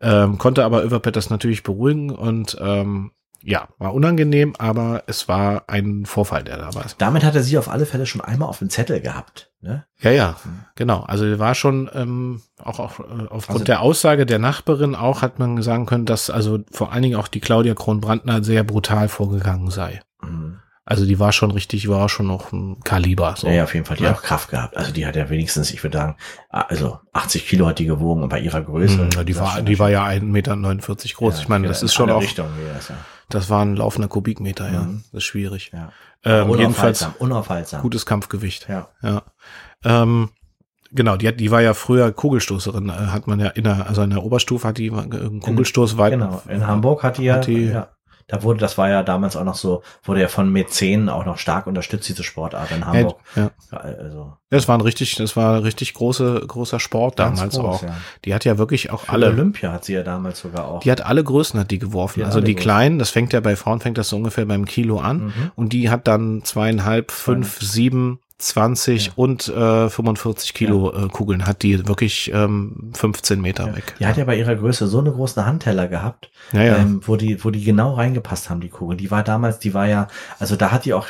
[0.00, 5.64] Ähm, konnte aber Överpet das natürlich beruhigen und ähm, ja, war unangenehm, aber es war
[5.68, 6.84] ein Vorfall, der da war.
[6.98, 9.50] Damit hat er sie auf alle Fälle schon einmal auf dem Zettel gehabt.
[9.62, 9.84] Ne?
[10.00, 10.36] Ja, ja,
[10.74, 11.00] genau.
[11.00, 15.22] Also er war schon ähm, auch, auch äh, aufgrund Also- der Aussage der Nachbarin auch
[15.22, 19.08] hat man sagen können, dass also vor allen Dingen auch die Claudia Kronbrandner sehr brutal
[19.08, 20.00] vorgegangen sei.
[20.22, 20.58] Mhm.
[20.86, 23.34] Also die war schon richtig, war schon noch ein Kaliber.
[23.36, 23.46] So.
[23.46, 23.96] Ja, ja, auf jeden Fall.
[23.96, 24.10] Die Ja.
[24.10, 24.76] hat auch Kraft gehabt.
[24.76, 26.16] Also die hat ja wenigstens, ich würde sagen,
[26.48, 28.96] also 80 Kilo hat die gewogen und bei ihrer Größe.
[29.04, 30.56] Mhm, ja, die war, die war ja 1,49 Meter
[31.16, 31.34] groß.
[31.36, 32.96] Ja, ich meine, ja, das in ist schon auch, Richtung, das, ja.
[33.28, 34.80] das war ein laufender Kubikmeter, ja.
[34.82, 35.04] Mhm.
[35.12, 35.70] Das ist schwierig.
[35.72, 35.92] ja.
[36.22, 37.82] Ähm, jedenfalls unaufhaltsam, unaufhaltsam.
[37.82, 38.68] gutes Kampfgewicht.
[38.68, 38.88] Ja.
[39.02, 39.22] Ja.
[39.84, 40.30] Ähm,
[40.92, 44.02] genau, die, hat, die war ja früher Kugelstoßerin, äh, hat man ja in der, also
[44.02, 46.12] in der Oberstufe hat die einen Kugelstoß weit.
[46.12, 46.42] Genau.
[46.48, 47.88] In Hamburg hat die ja, Hat die- ja
[48.30, 51.36] da wurde, das war ja damals auch noch so, wurde ja von Mäzenen auch noch
[51.36, 53.18] stark unterstützt, diese Sportart in Hamburg.
[53.34, 53.78] Ja, ja.
[53.78, 54.34] Also.
[54.50, 57.82] Das war ein richtig, das war ein richtig große, großer Sport damals groß, auch.
[57.82, 57.96] Ja.
[58.24, 59.30] Die hat ja wirklich auch Für alle.
[59.30, 60.80] Olympia hat sie ja damals sogar auch.
[60.80, 62.20] Die hat alle Größen hat die geworfen.
[62.20, 65.00] Die also die kleinen, das fängt ja bei Frauen fängt das so ungefähr beim Kilo
[65.00, 65.24] an.
[65.24, 65.32] Mhm.
[65.56, 69.12] Und die hat dann zweieinhalb, fünf, sieben, 20 ja.
[69.16, 71.04] und äh, 45 Kilo ja.
[71.04, 73.76] äh, Kugeln hat die wirklich ähm, 15 Meter ja.
[73.76, 73.94] weg.
[73.98, 77.50] Die hat ja bei ihrer Größe so eine große Handteller gehabt, ähm, wo die, wo
[77.50, 78.98] die genau reingepasst haben, die Kugeln.
[78.98, 81.06] Die war damals, die war ja, also da hat die auch,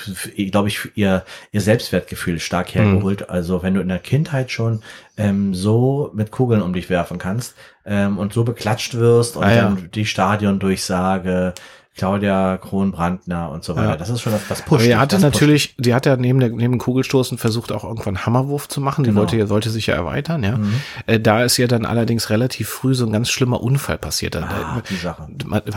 [0.51, 2.81] glaube ich, ihr, ihr Selbstwertgefühl stark mhm.
[2.81, 3.21] hergeholt.
[3.21, 3.27] Mhm.
[3.29, 4.83] Also wenn du in der Kindheit schon
[5.17, 9.55] ähm, so mit Kugeln um dich werfen kannst ähm, und so beklatscht wirst und ah,
[9.55, 11.55] dann die Stadiondurchsage,
[11.97, 13.91] Claudia Kronbrandner und so weiter.
[13.91, 13.97] Ja.
[13.97, 14.87] Das ist schon das, das Push.
[14.87, 18.69] Er hatte natürlich, die hat ja neben, der, neben dem Kugelstoßen versucht, auch irgendwann Hammerwurf
[18.69, 19.05] zu machen.
[19.05, 19.23] Die genau.
[19.23, 20.57] wollte, wollte sich ja erweitern, ja.
[20.57, 20.73] Mhm.
[21.07, 24.37] Äh, da ist ja dann allerdings relativ früh so ein ganz schlimmer Unfall passiert.
[24.37, 25.29] Ah, die Sache.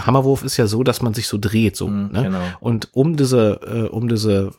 [0.05, 1.87] Hammerwurf ist ja so, dass man sich so dreht, so.
[1.87, 2.23] Mhm, ne?
[2.23, 2.41] genau.
[2.59, 4.51] Und um diese, äh, um diese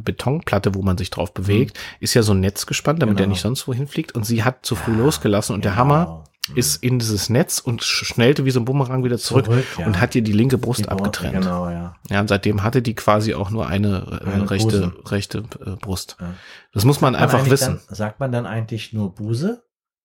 [0.00, 1.96] Betonplatte, wo man sich drauf bewegt, mhm.
[2.00, 3.26] ist ja so ein Netz gespannt, damit genau.
[3.26, 4.14] der nicht sonst wohin fliegt.
[4.14, 5.74] Und sie hat zu früh ja, losgelassen und genau.
[5.74, 6.24] der Hammer
[6.54, 9.86] ist in dieses Netz und schnellte wie so ein Bumerang wieder zurück, zurück ja.
[9.86, 11.34] und hat ihr die linke Brust die abgetrennt.
[11.34, 11.94] Genau, ja.
[12.10, 15.06] Ja, und seitdem hatte die quasi auch nur eine, äh, eine rechte, Busen.
[15.06, 16.16] rechte äh, Brust.
[16.20, 16.34] Ja.
[16.72, 17.80] Das muss man, man einfach wissen.
[17.86, 19.62] Dann, sagt man dann eigentlich nur Buse?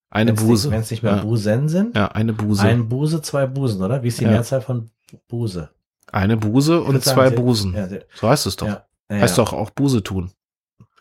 [0.09, 0.71] Eine wenn's Buse.
[0.71, 1.21] Wenn es nicht mehr ja.
[1.21, 1.95] Busen sind?
[1.95, 2.61] Ja, eine Buse.
[2.61, 4.03] Ein Buse, zwei Busen, oder?
[4.03, 4.31] Wie ist die ja.
[4.31, 4.91] Mehrzahl von
[5.27, 5.71] Buse?
[6.11, 7.75] Eine Buse und zwei sagen, Busen.
[8.13, 8.81] So heißt es doch.
[9.11, 10.31] Heißt doch auch Buse tun.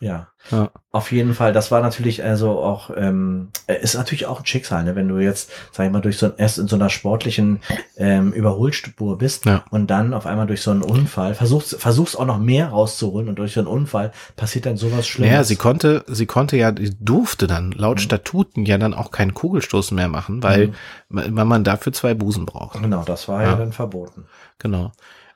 [0.00, 0.28] Ja.
[0.50, 0.70] ja.
[0.92, 4.84] Auf jeden Fall, das war natürlich also auch, ähm, äh, ist natürlich auch ein Schicksal,
[4.84, 4.94] ne?
[4.94, 7.60] wenn du jetzt, sag ich mal, durch so ein, erst in so einer sportlichen
[7.96, 9.64] ähm, Überholspur bist ja.
[9.70, 13.38] und dann auf einmal durch so einen Unfall versuchst, versuchst auch noch mehr rauszuholen und
[13.38, 15.32] durch so einen Unfall passiert dann sowas Schlimmes.
[15.32, 18.02] Ja, sie konnte, sie konnte ja, durfte dann laut mhm.
[18.02, 20.68] Statuten ja dann auch keinen Kugelstoß mehr machen, weil,
[21.08, 21.36] mhm.
[21.36, 22.82] weil man dafür zwei Busen braucht.
[22.82, 24.26] Genau, das war ja, ja dann verboten.
[24.58, 24.92] Genau.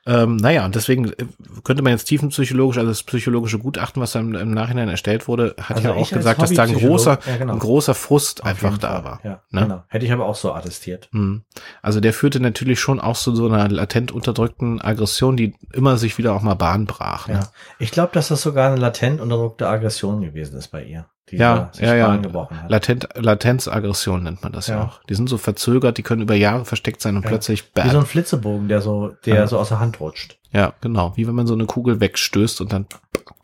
[0.07, 1.25] Ähm, naja, und deswegen äh,
[1.63, 5.77] könnte man jetzt tiefenpsychologisch, also das psychologische Gutachten, was dann im Nachhinein erstellt wurde, hat
[5.77, 7.53] also ja auch gesagt, dass da ein großer, ja, genau.
[7.53, 9.19] ein großer Frust Auf einfach da war.
[9.23, 9.61] Ja, ne?
[9.61, 9.83] genau.
[9.89, 11.07] Hätte ich aber auch so attestiert.
[11.11, 11.43] Mhm.
[11.83, 16.17] Also der führte natürlich schon auch zu so einer latent unterdrückten Aggression, die immer sich
[16.17, 17.27] wieder auch mal Bahn brach.
[17.27, 17.35] Ne?
[17.35, 17.51] Ja.
[17.77, 21.95] Ich glaube, dass das sogar eine latent unterdrückte Aggression gewesen ist bei ihr ja, ja,
[21.95, 22.19] ja.
[22.67, 24.77] Latent, Latenzaggression nennt man das ja.
[24.77, 24.83] ja.
[24.83, 25.03] auch.
[25.05, 27.29] Die sind so verzögert, die können über Jahre versteckt sein und ja.
[27.29, 27.85] plötzlich bam.
[27.85, 29.47] Wie so ein Flitzebogen, der so, der ja.
[29.47, 30.39] so aus der Hand rutscht.
[30.51, 31.15] Ja, genau.
[31.15, 32.87] Wie wenn man so eine Kugel wegstößt und dann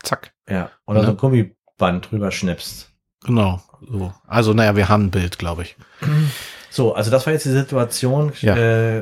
[0.04, 0.34] zack.
[0.50, 0.70] Ja.
[0.86, 2.92] Oder so ein Gummiband drüber schnippst.
[3.26, 3.62] Genau.
[3.88, 4.14] So.
[4.28, 5.76] Also, naja, wir haben ein Bild, glaube ich.
[6.78, 8.34] So, also das war jetzt die Situation.
[8.42, 8.56] Ja.
[8.56, 9.02] Äh,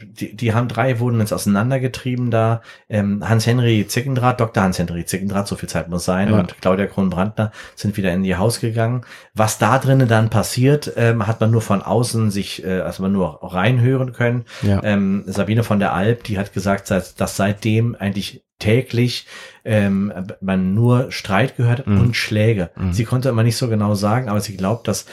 [0.00, 2.62] die, die haben drei wurden jetzt auseinandergetrieben da.
[2.88, 4.62] Ähm, Hans-Henry Zickendrath, Dr.
[4.62, 6.38] Hans-Henry Zickendrath, so viel Zeit muss sein, ja.
[6.38, 9.04] und Claudia Kronbrandner sind wieder in ihr Haus gegangen.
[9.34, 13.10] Was da drinnen dann passiert, ähm, hat man nur von außen sich, äh, also man
[13.10, 14.44] nur reinhören können.
[14.62, 14.80] Ja.
[14.84, 19.26] Ähm, Sabine von der Alp, die hat gesagt, dass seitdem eigentlich täglich
[19.66, 22.00] ähm, man nur Streit gehört hat mm.
[22.00, 22.70] und Schläge.
[22.76, 22.92] Mm.
[22.92, 25.06] Sie konnte immer nicht so genau sagen, aber sie glaubt, dass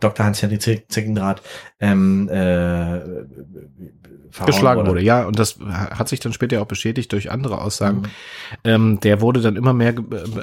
[0.00, 0.24] Dr.
[0.24, 1.42] Hans-Henry Zickendrath
[1.78, 3.00] ähm, äh,
[4.46, 5.02] geschlagen wurde.
[5.02, 7.98] Ja, und das hat sich dann später auch bestätigt durch andere Aussagen.
[7.98, 8.04] Mhm.
[8.64, 9.94] Ähm, der wurde dann immer mehr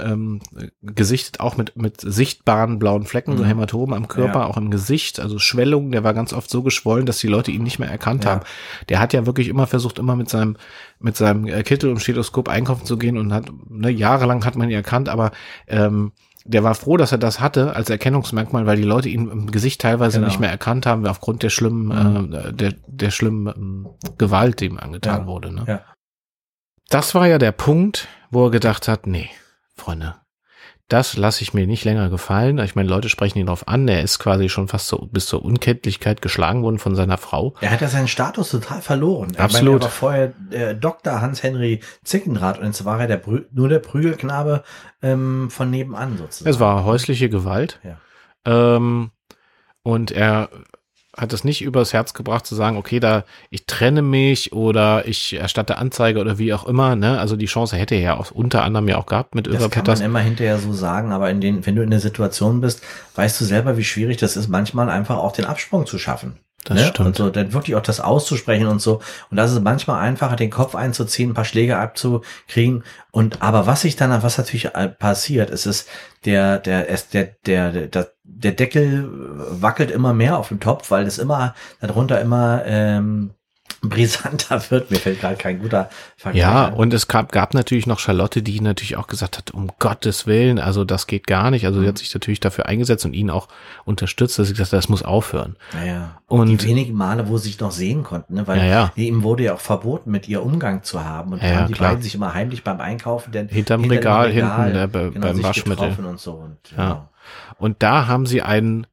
[0.03, 0.39] ähm,
[0.81, 3.37] gesichtet, auch mit, mit sichtbaren blauen Flecken, mhm.
[3.37, 4.45] so Hämatomen am Körper, ja.
[4.45, 5.91] auch im Gesicht, also Schwellungen.
[5.91, 8.31] Der war ganz oft so geschwollen, dass die Leute ihn nicht mehr erkannt ja.
[8.31, 8.41] haben.
[8.89, 10.57] Der hat ja wirklich immer versucht, immer mit seinem,
[10.99, 14.69] mit seinem äh, Kittel und Stethoskop einkaufen zu gehen und hat, ne, jahrelang hat man
[14.69, 15.31] ihn erkannt, aber
[15.67, 16.11] ähm,
[16.45, 19.81] der war froh, dass er das hatte als Erkennungsmerkmal, weil die Leute ihn im Gesicht
[19.81, 20.27] teilweise genau.
[20.27, 22.33] nicht mehr erkannt haben, aufgrund der schlimmen, mhm.
[22.33, 25.27] äh, der, der schlimmen ähm, Gewalt, die ihm angetan ja.
[25.27, 25.53] wurde.
[25.53, 25.65] Ne?
[25.67, 25.81] Ja.
[26.89, 29.29] Das war ja der Punkt, wo er gedacht hat, nee,
[29.75, 30.15] Freunde,
[30.87, 32.59] das lasse ich mir nicht länger gefallen.
[32.59, 33.87] Ich meine, Leute sprechen ihn darauf an.
[33.87, 37.55] Er ist quasi schon fast so bis zur Unkenntlichkeit geschlagen worden von seiner Frau.
[37.59, 39.35] Er hat ja seinen Status total verloren.
[39.35, 39.81] Absolut.
[39.81, 41.21] Er war vorher äh, Dr.
[41.21, 43.21] Hans-Henry Zickendrath und jetzt war er der
[43.51, 44.63] nur der Prügelknabe
[45.01, 46.49] ähm, von nebenan sozusagen.
[46.49, 47.79] Es war häusliche Gewalt.
[47.83, 47.97] Ja.
[48.45, 49.09] Ähm,
[49.81, 50.49] und er
[51.17, 55.33] hat es nicht übers Herz gebracht zu sagen, okay, da ich trenne mich oder ich
[55.33, 56.95] erstatte Anzeige oder wie auch immer.
[56.95, 57.19] Ne?
[57.19, 59.85] Also die Chance hätte er ja auch unter anderem ja auch gehabt mit Das kann
[59.85, 62.81] man immer hinterher so sagen, aber in den, wenn du in der Situation bist,
[63.15, 66.39] weißt du selber, wie schwierig das ist, manchmal einfach auch den Absprung zu schaffen.
[66.65, 66.87] Das ne?
[66.87, 67.07] stimmt.
[67.07, 69.01] Und so, dann wirklich auch das auszusprechen und so.
[69.29, 72.83] Und das ist manchmal einfacher, den Kopf einzuziehen, ein paar Schläge abzukriegen.
[73.11, 75.85] Und aber was sich dann, was natürlich passiert, ist es,
[76.25, 79.09] der, der, der, der, der, der Deckel
[79.61, 83.31] wackelt immer mehr auf dem Topf, weil es immer, darunter immer, ähm,
[83.89, 84.91] brisanter wird.
[84.91, 86.73] Mir fällt gerade kein guter Vergleich Ja, ein.
[86.73, 90.59] und es gab, gab natürlich noch Charlotte, die natürlich auch gesagt hat, um Gottes Willen,
[90.59, 91.65] also das geht gar nicht.
[91.65, 91.99] Also sie hat mhm.
[91.99, 93.47] sich natürlich dafür eingesetzt und ihn auch
[93.85, 95.55] unterstützt, dass sie gesagt hat, das muss aufhören.
[95.73, 96.21] Naja.
[96.27, 98.47] Und die wenigen Male, wo sie sich noch sehen konnten, ne?
[98.47, 101.33] weil ja, ihm wurde ja auch verboten, mit ihr Umgang zu haben.
[101.33, 101.91] Und ja, haben die klar.
[101.91, 105.43] beiden sich immer heimlich beim Einkaufen, denn hinterm hinter Regal, Regal, hinten äh, genau, beim
[105.43, 105.95] Waschmittel.
[106.05, 106.83] Und, so und, ja.
[106.83, 107.09] Genau.
[107.57, 108.87] und da haben sie einen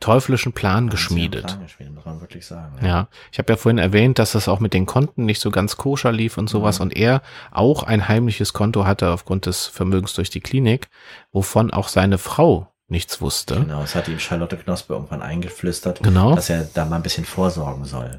[0.00, 1.46] teuflischen Plan geschmiedet.
[1.46, 2.76] Plan geschmiedet, muss man wirklich sagen.
[2.80, 3.08] Ja, ja.
[3.32, 6.12] ich habe ja vorhin erwähnt, dass das auch mit den Konten nicht so ganz koscher
[6.12, 6.84] lief und sowas mhm.
[6.84, 10.88] und er auch ein heimliches Konto hatte aufgrund des Vermögens durch die Klinik,
[11.32, 13.56] wovon auch seine Frau nichts wusste.
[13.56, 16.34] Genau, es hat ihm Charlotte Knospe irgendwann eingeflüstert, genau.
[16.34, 18.18] dass er da mal ein bisschen vorsorgen soll.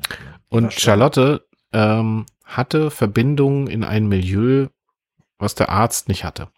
[0.50, 4.68] Und Charlotte ähm, hatte Verbindungen in ein Milieu,
[5.38, 6.50] was der Arzt nicht hatte.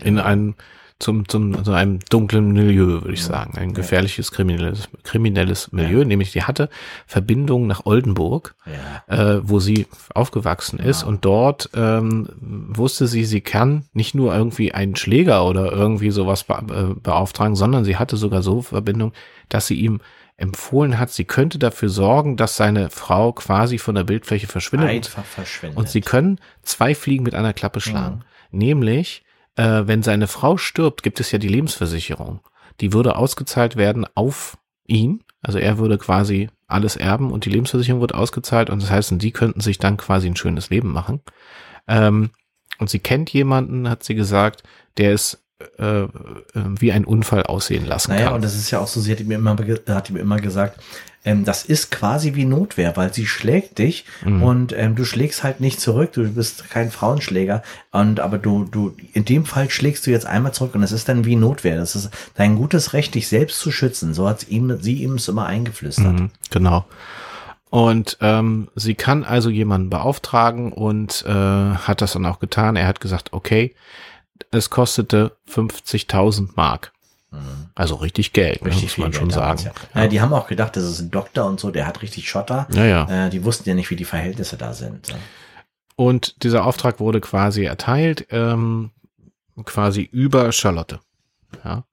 [0.00, 0.56] In ein
[1.00, 3.58] zum, zum, zu einem dunklen Milieu, würde ich sagen.
[3.58, 6.04] Ein gefährliches kriminelles, kriminelles Milieu, ja.
[6.04, 6.68] nämlich die hatte
[7.06, 8.54] Verbindung nach Oldenburg,
[9.08, 9.36] ja.
[9.36, 11.08] äh, wo sie aufgewachsen ist ja.
[11.08, 16.44] und dort ähm, wusste sie, sie kann nicht nur irgendwie einen Schläger oder irgendwie sowas
[16.44, 19.12] be äh, beauftragen, sondern sie hatte sogar so Verbindung,
[19.48, 20.00] dass sie ihm
[20.36, 24.90] empfohlen hat, sie könnte dafür sorgen, dass seine Frau quasi von der Bildfläche verschwindet.
[24.90, 25.78] Einfach verschwindet.
[25.78, 28.24] Und sie können zwei Fliegen mit einer Klappe schlagen.
[28.50, 28.58] Mhm.
[28.58, 29.24] Nämlich
[29.56, 32.40] äh, wenn seine Frau stirbt, gibt es ja die Lebensversicherung.
[32.80, 35.22] Die würde ausgezahlt werden auf ihn.
[35.40, 39.30] Also er würde quasi alles erben und die Lebensversicherung wird ausgezahlt und das heißt, die
[39.30, 41.20] könnten sich dann quasi ein schönes Leben machen.
[41.86, 42.30] Ähm,
[42.78, 44.62] und sie kennt jemanden, hat sie gesagt,
[44.96, 45.43] der es
[45.78, 46.08] äh, äh,
[46.54, 48.26] wie ein Unfall aussehen lassen naja, kann.
[48.26, 49.56] Naja, und das ist ja auch so, sie hat mir immer,
[49.88, 50.80] hat mir immer gesagt,
[51.24, 54.42] ähm, das ist quasi wie Notwehr, weil sie schlägt dich mhm.
[54.42, 57.62] und ähm, du schlägst halt nicht zurück, du bist kein Frauenschläger
[57.92, 61.08] und aber du, du, in dem Fall schlägst du jetzt einmal zurück und es ist
[61.08, 61.76] dann wie Notwehr.
[61.76, 64.12] Das ist dein gutes Recht, dich selbst zu schützen.
[64.12, 66.12] So hat ihm, sie ihm es immer eingeflüstert.
[66.12, 66.84] Mhm, genau.
[67.70, 72.76] Und ähm, sie kann also jemanden beauftragen und äh, hat das dann auch getan.
[72.76, 73.74] Er hat gesagt, okay,
[74.50, 76.92] es kostete 50.000 Mark.
[77.30, 77.70] Mhm.
[77.74, 79.60] Also richtig Geld, richtig muss man schon sagen.
[79.64, 79.72] Ja.
[79.94, 80.02] Ja.
[80.02, 80.08] ja.
[80.08, 82.66] die haben auch gedacht, das ist ein Doktor und so, der hat richtig Schotter.
[83.26, 85.08] Äh, die wussten ja nicht, wie die Verhältnisse da sind.
[85.96, 88.90] Und dieser Auftrag wurde quasi erteilt, ähm,
[89.64, 91.00] quasi über Charlotte.
[91.64, 91.84] Ja.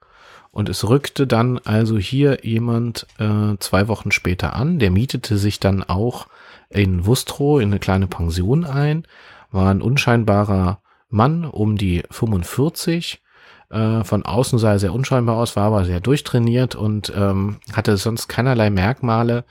[0.51, 5.59] Und es rückte dann also hier jemand äh, zwei Wochen später an, der mietete sich
[5.59, 6.27] dann auch
[6.69, 9.05] in Wustrow in eine kleine Pension ein,
[9.51, 13.21] war ein unscheinbarer Mann um die 45,
[13.69, 17.95] äh, von außen sah er sehr unscheinbar aus, war aber sehr durchtrainiert und ähm, hatte
[17.97, 19.45] sonst keinerlei Merkmale,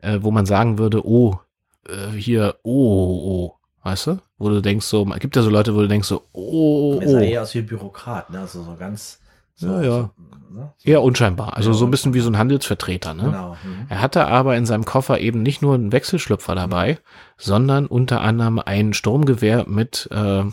[0.00, 1.40] äh, wo man sagen würde, oh,
[1.88, 4.18] äh, hier, oh, oh, oh, weißt du?
[4.38, 7.00] Wo du denkst so, gibt ja so Leute, wo du denkst so, oh, oh.
[7.00, 8.40] Er sah eher aus wie Bürokrat, ne?
[8.40, 9.20] Also so ganz.
[9.54, 9.90] So, ja, ja.
[9.90, 10.10] So,
[10.54, 10.72] ne?
[10.84, 11.56] Eher unscheinbar.
[11.56, 13.24] Also ja, so ein bisschen wie so ein Handelsvertreter, ne?
[13.24, 13.56] Genau.
[13.64, 13.86] Mhm.
[13.88, 16.98] Er hatte aber in seinem Koffer eben nicht nur einen Wechselschlüpfer dabei, mhm.
[17.38, 20.44] sondern unter anderem ein Sturmgewehr mit äh,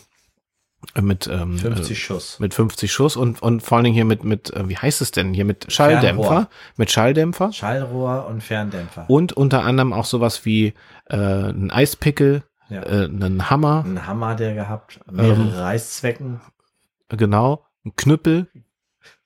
[1.01, 2.39] mit ähm, 50 äh, Schuss.
[2.39, 5.11] Mit 50 Schuss und, und vor allen Dingen hier mit, mit, äh, wie heißt es
[5.11, 6.23] denn hier, mit Schalldämpfer.
[6.23, 6.49] Fernrohr.
[6.75, 7.53] Mit Schalldämpfer.
[7.53, 9.05] Schallrohr und Ferndämpfer.
[9.07, 10.73] Und unter anderem auch sowas wie
[11.05, 12.83] äh, ein Eispickel, ja.
[12.83, 13.83] äh, einen Hammer.
[13.85, 16.41] Ein Hammer, der gehabt, mehrere ähm, Reißzwecken.
[17.09, 18.47] Genau, ein Knüppel,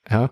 [0.08, 0.30] ja,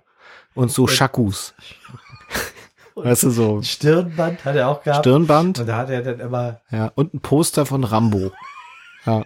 [0.54, 1.54] und so Schakus.
[2.94, 3.62] weißt du so.
[3.62, 5.04] Stirnband hat er auch gehabt.
[5.04, 5.60] Stirnband.
[5.60, 6.60] Und da hat er dann immer.
[6.70, 8.32] Ja, und ein Poster von Rambo.
[9.06, 9.24] Ja.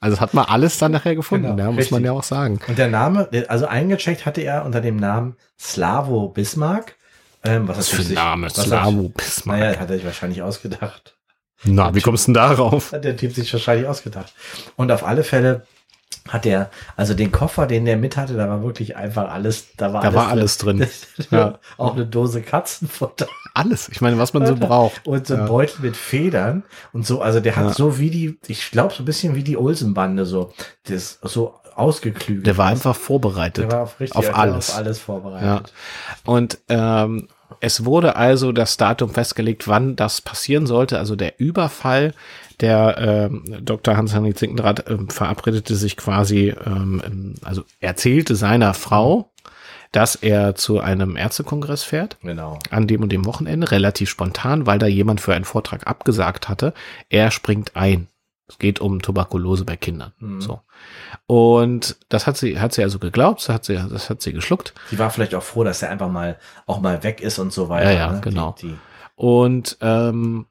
[0.00, 1.92] Also hat man alles dann nachher gefunden, genau, ja, muss richtig.
[1.92, 2.58] man ja auch sagen.
[2.66, 6.96] Und der Name, also eingecheckt hatte er unter dem Namen Slavo Bismarck.
[7.44, 8.46] Ähm, was, was für ein Name?
[8.46, 9.60] Was Slavo Bismarck.
[9.60, 11.16] Naja, hat er sich wahrscheinlich ausgedacht.
[11.64, 12.92] Na, der wie kommst du denn darauf?
[12.92, 14.32] Hat der Typ sich wahrscheinlich ausgedacht.
[14.76, 15.66] Und auf alle Fälle
[16.30, 19.92] hat der, also den Koffer, den der mit hatte, da war wirklich einfach alles, da
[19.92, 20.78] war da alles war alles drin.
[20.78, 20.88] drin.
[21.30, 21.58] ja.
[21.76, 23.26] Auch eine Dose Katzenfutter.
[23.52, 25.06] Alles, ich meine, was man so braucht.
[25.06, 25.46] Und so ein ja.
[25.46, 26.62] Beutel mit Federn
[26.92, 27.72] und so, also der hat ja.
[27.72, 30.52] so wie die, ich glaube so ein bisschen wie die Olsenbande so,
[30.84, 32.46] das so ausgeklügelt.
[32.46, 33.64] Der war einfach vorbereitet.
[33.64, 34.70] Der war auf, richtig, auf alles.
[34.70, 35.46] Auf alles vorbereitet.
[35.46, 35.62] Ja.
[36.32, 37.28] Und ähm,
[37.60, 40.98] es wurde also das Datum festgelegt, wann das passieren sollte.
[40.98, 42.14] Also der Überfall
[42.60, 43.96] der äh, Dr.
[43.96, 49.32] Hans-Henrik Zinkendrath äh, verabredete sich quasi, ähm, also erzählte seiner Frau,
[49.92, 52.16] dass er zu einem Ärztekongress fährt.
[52.22, 52.58] Genau.
[52.70, 56.74] An dem und dem Wochenende, relativ spontan, weil da jemand für einen Vortrag abgesagt hatte.
[57.08, 58.06] Er springt ein.
[58.48, 60.12] Es geht um Tuberkulose bei Kindern.
[60.18, 60.40] Mhm.
[60.40, 60.60] So.
[61.26, 64.74] Und das hat sie, hat sie also geglaubt, das hat sie, das hat sie geschluckt.
[64.90, 67.68] Sie war vielleicht auch froh, dass er einfach mal auch mal weg ist und so
[67.68, 67.92] weiter.
[67.92, 68.20] Ja, ja, ne?
[68.20, 68.56] genau.
[68.60, 68.78] Die, die
[69.14, 70.46] und ähm,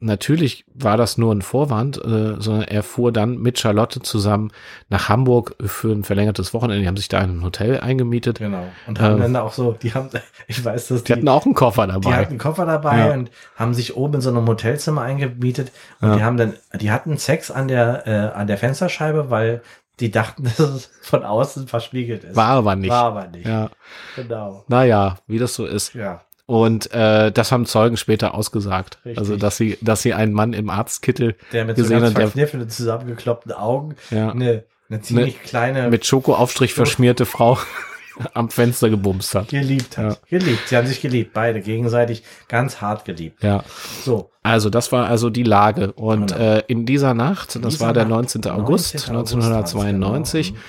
[0.00, 4.50] natürlich war das nur ein Vorwand, äh, sondern er fuhr dann mit Charlotte zusammen
[4.88, 6.80] nach Hamburg für ein verlängertes Wochenende.
[6.82, 8.38] Die haben sich da in ein Hotel eingemietet.
[8.38, 8.64] Genau.
[8.86, 10.08] Und haben Ähm, dann auch so, die haben,
[10.48, 12.16] ich weiß, dass Die hatten auch einen Koffer Die dabei.
[12.16, 13.12] hatten einen Koffer dabei Ja.
[13.12, 15.70] und haben sich oben in so einem Hotelzimmer eingemietet
[16.00, 16.16] und Ja.
[16.16, 19.62] die haben dann, die hatten Sex an der, äh, an der Fensterscheibe, weil
[20.00, 22.36] die dachten, dass es von außen verspiegelt ist.
[22.36, 22.88] War aber nicht.
[22.90, 23.46] War aber nicht.
[23.46, 23.68] Ja.
[24.16, 24.64] Genau.
[24.68, 25.92] Naja, wie das so ist.
[25.94, 26.22] Ja.
[26.50, 28.98] Und äh, das haben Zeugen später ausgesagt.
[29.04, 29.18] Richtig.
[29.18, 32.16] Also, dass sie, dass sie einen Mann im Arztkittel Der mit so gesehen ganz hat,
[32.18, 37.56] der verkniffenen, zusammengekloppten Augen, ja, eine, eine ziemlich kleine, mit Schokoaufstrich verschmierte Frau
[38.34, 39.48] am Fenster gebumst hat.
[39.48, 40.26] geliebt hat.
[40.28, 40.66] Geliebt.
[40.66, 43.44] Sie haben sich geliebt, beide gegenseitig ganz hart geliebt.
[43.44, 43.62] Ja.
[44.02, 44.30] So.
[44.42, 45.92] Also das war also die Lage.
[45.92, 46.40] Und Genau.
[46.42, 48.46] äh, in dieser Nacht, das dieser war der Nacht, 19.
[48.50, 49.14] August 19.
[49.14, 50.60] August war das, 1992, genau.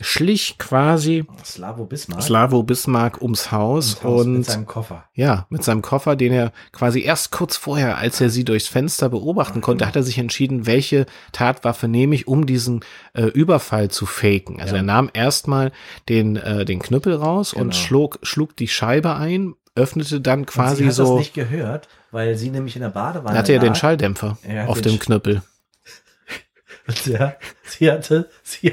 [0.00, 2.22] Schlich quasi Slavo Bismarck.
[2.22, 5.04] Slavo Bismarck ums Haus, ins Haus und mit seinem Koffer.
[5.14, 9.08] ja, mit seinem Koffer, den er quasi erst kurz vorher, als er sie durchs Fenster
[9.08, 12.84] beobachten konnte, hat er sich entschieden, welche Tatwaffe nehme ich, um diesen
[13.14, 14.60] äh, Überfall zu faken.
[14.60, 14.80] Also Ja.
[14.80, 15.72] er nahm erstmal
[16.10, 17.74] den, äh, den Knüppel raus und Genau.
[17.76, 21.88] schlug, schlug die Scheibe ein, öffnete dann Und quasi sie hat so, das nicht gehört,
[22.10, 23.74] weil sie nämlich in der Badewanne hatte er den.
[23.74, 25.42] Schalldämpfer Er auf dem Knüppel.
[26.88, 27.34] Und ja,
[27.64, 28.72] sie hatte, sie,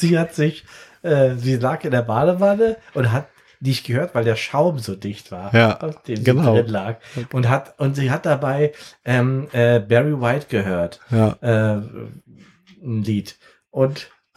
[0.00, 0.64] sie hat sich,
[1.02, 3.28] äh, sie lag in der Badewanne und hat
[3.60, 6.54] nicht gehört, weil der Schaum so dicht war, Ja, auf dem genau.
[6.54, 6.96] sie drin lag.
[7.32, 8.72] Und hat, und sie hat dabei
[9.04, 11.36] ähm, äh, Barry White gehört, Ja.
[11.40, 13.36] äh, ein Lied.
[13.70, 14.10] Und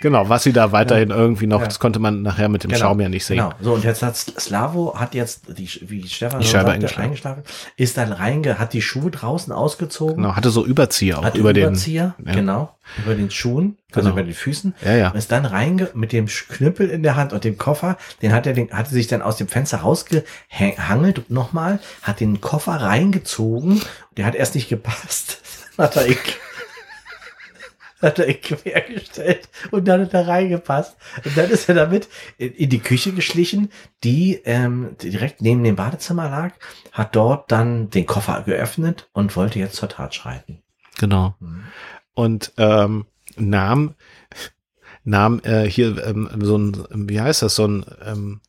[0.00, 1.66] Genau, was sie da weiterhin irgendwie noch, Ja.
[1.66, 3.38] das konnte man nachher mit dem Genau, Schaum ja nicht sehen.
[3.38, 3.50] Genau.
[3.60, 6.70] So, und jetzt hat Slavo hat jetzt, die, wie Stefan Die schon Scheibe
[7.00, 7.42] eingeschlafen,
[7.76, 11.52] ist dann reinge, hat die Schuhe draußen ausgezogen, Genau, hatte so Überzieher auch hat über
[11.52, 11.64] den.
[11.68, 12.32] Überzieher, ja.
[12.32, 12.74] genau,
[13.04, 14.12] über den Schuhen, also Genau.
[14.12, 15.08] über den Füßen, Ja, ja.
[15.10, 18.46] und ist dann reinge, mit dem Knüppel in der Hand und dem Koffer, den hat
[18.46, 23.80] er, den, hat er sich dann aus dem Fenster rausgehangelt nochmal, hat den Koffer reingezogen,
[24.16, 25.38] der hat erst nicht gepasst,
[25.78, 26.04] hat er
[28.00, 30.96] hat er ihn quergestellt und dann hat er reingepasst.
[31.24, 33.70] Und dann ist er damit in, die Küche geschlichen,
[34.04, 36.54] die ähm, direkt neben dem Badezimmer lag,
[36.92, 40.62] hat dort dann den Koffer geöffnet und wollte jetzt zur Tat schreiten.
[40.98, 41.34] Genau.
[41.40, 41.64] Mhm.
[42.14, 43.94] Und ähm, nahm,
[45.04, 48.40] nahm äh, hier ähm, so ein, wie heißt das, so ein, ähm,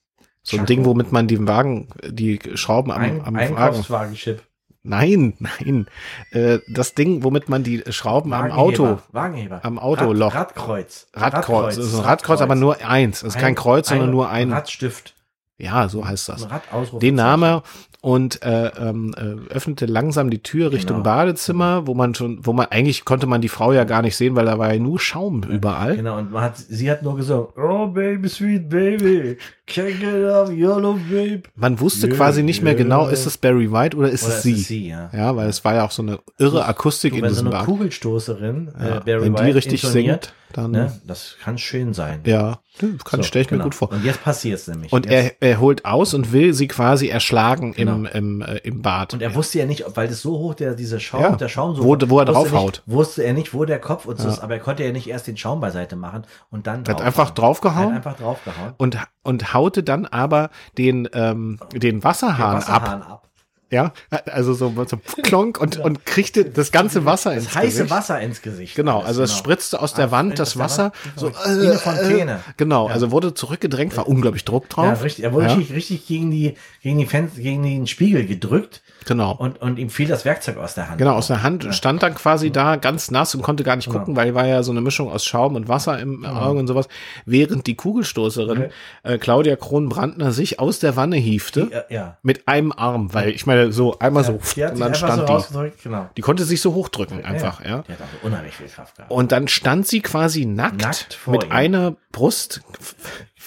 [0.42, 0.66] so ein.
[0.66, 3.38] Ding, womit man den Wagen, die Schrauben am, Ein, am Wagen.
[3.38, 4.42] Einkaufswagenchip.
[4.84, 5.88] Nein, nein.
[6.32, 9.60] Äh, das Ding, womit man die Schrauben am Wagenheber, Auto, Wagenheber.
[9.64, 10.34] am Autoloch.
[10.34, 11.08] Rad, Radkreuz.
[11.14, 13.22] Radkreuz, das ist ein Radkreuz, aber nur eins.
[13.22, 15.16] Das ist kein Kreuz, sondern nur ein, Radstift.
[15.58, 16.48] ja, so heißt das.
[16.50, 17.00] Ein.
[17.00, 17.64] Den nahm er
[18.02, 21.04] und äh, ähm, äh, öffnete langsam die Tür Richtung Genau.
[21.04, 24.36] Badezimmer, wo man schon, wo man eigentlich konnte man die Frau ja gar nicht sehen,
[24.38, 25.98] weil da war ja nur Schaum überall.
[25.98, 29.38] Genau, und man hat, sie hat nur gesungen, oh baby, sweet baby,
[29.68, 31.44] can't get up, yellow babe.
[31.56, 32.84] Man wusste Yeah, quasi nicht mehr yeah.
[32.84, 34.54] genau, ist es Barry White oder ist Oder es ist sie?
[34.54, 35.10] es sie, ja.
[35.14, 37.48] Ja, weil es war ja auch so eine irre Akustik Du, in wenn so diesem
[37.48, 37.66] eine Bad.
[37.66, 41.94] Kugelstoßerin, Ja, äh, Barry wenn die White richtig intoniert, singt, dann ne, das kann schön
[41.94, 42.22] sein.
[42.26, 43.66] ja, kann So, stelle ich mir genau.
[43.66, 43.92] gut vor.
[43.92, 44.92] Und jetzt passiert's nämlich.
[44.92, 48.10] Und jetzt, er, er holt aus und will sie quasi erschlagen im, Genau.
[48.12, 49.14] im, äh, im Bad.
[49.14, 51.76] Und er wusste ja nicht, weil das so hoch, der, diese Schaum, Ja, der Schaum
[51.76, 52.84] so, wo- wo er draufhaut.
[52.88, 54.34] Nicht, wusste er nicht, wo der Kopf und so Ja.
[54.34, 57.02] ist, aber er konnte ja nicht erst den Schaum beiseite machen und dann Er hat
[57.02, 57.90] einfach draufgehauen?
[57.90, 58.74] Er hat einfach draufgehauen.
[58.78, 62.62] und, und haute dann aber den, ähm, den Wasserhahn, ab.
[62.64, 63.29] Wasserhahn ab.
[63.72, 63.94] Ja,
[64.26, 67.90] also so, so klonk und, und kriegte das ganze Wasser ins Das heiße Gesicht.
[67.92, 68.76] Wasser ins Gesicht.
[68.76, 69.40] Genau, also es genau.
[69.40, 72.40] spritzte aus der Ah, Wand das Wasser Wand, so wie eine Fontäne.
[72.58, 72.94] genau, Ja.
[72.94, 74.86] also wurde zurückgedrängt, war unglaublich Druck drauf.
[74.86, 75.24] Ja, richtig.
[75.24, 79.34] Er wurde Ja, richtig, richtig gegen die, gegen die Fenster, gegen den Spiegel gedrückt genau.
[79.34, 80.98] und, und ihm fiel das Werkzeug aus der Hand.
[80.98, 81.74] Genau, aus der Hand Ja.
[81.74, 84.00] stand dann quasi da ganz nass und konnte gar nicht Genau.
[84.00, 86.88] gucken, weil war ja so eine Mischung aus Schaum und Wasser im Auge und sowas.
[87.26, 88.70] Während die Kugelstoßerin Okay.
[89.04, 92.18] äh, Claudia Kronbrandner sich aus der Wanne hiefte Ja, ja.
[92.24, 95.72] mit einem Arm, weil ich meine so einmal so Die und dann stand so die.
[95.84, 96.10] genau.
[96.16, 97.84] Die konnte sich so hochdrücken einfach, ja.
[97.88, 99.12] Die hat auch unheimlich viel Kraft gehabt.
[99.12, 101.52] Und dann stand sie quasi nackt, Nackt mit ihm.
[101.52, 102.62] einer Brust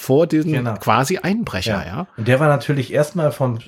[0.03, 0.75] vor diesem Genau.
[0.75, 2.07] quasi Einbrecher, ja.
[2.17, 3.61] Und der war natürlich erstmal vom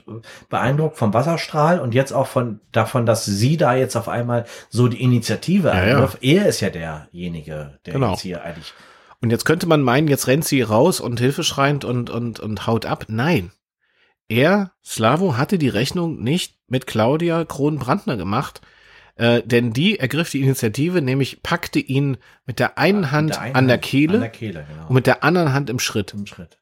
[0.49, 4.89] beeindruckt vom Wasserstrahl und jetzt auch von davon, dass sie da jetzt auf einmal so
[4.89, 6.09] die Initiative Ja, ja.
[6.20, 8.11] Er ist ja derjenige, der Genau.
[8.12, 8.74] jetzt hier eigentlich.
[9.22, 12.85] Und jetzt könnte man meinen, jetzt rennt sie raus und hilfeschreiend und, und, und haut
[12.85, 13.05] ab.
[13.09, 13.53] Nein.
[14.28, 18.61] Er, Slavo, hatte die Rechnung nicht mit Claudia Kronbrandner gemacht,
[19.17, 23.55] äh, denn die ergriff die Initiative, nämlich packte ihn mit der einen Hand der einen
[23.57, 24.89] an der Hand Kehle An der Kehle, genau.
[24.89, 26.59] und mit der anderen Hand im Schritt im Schritt.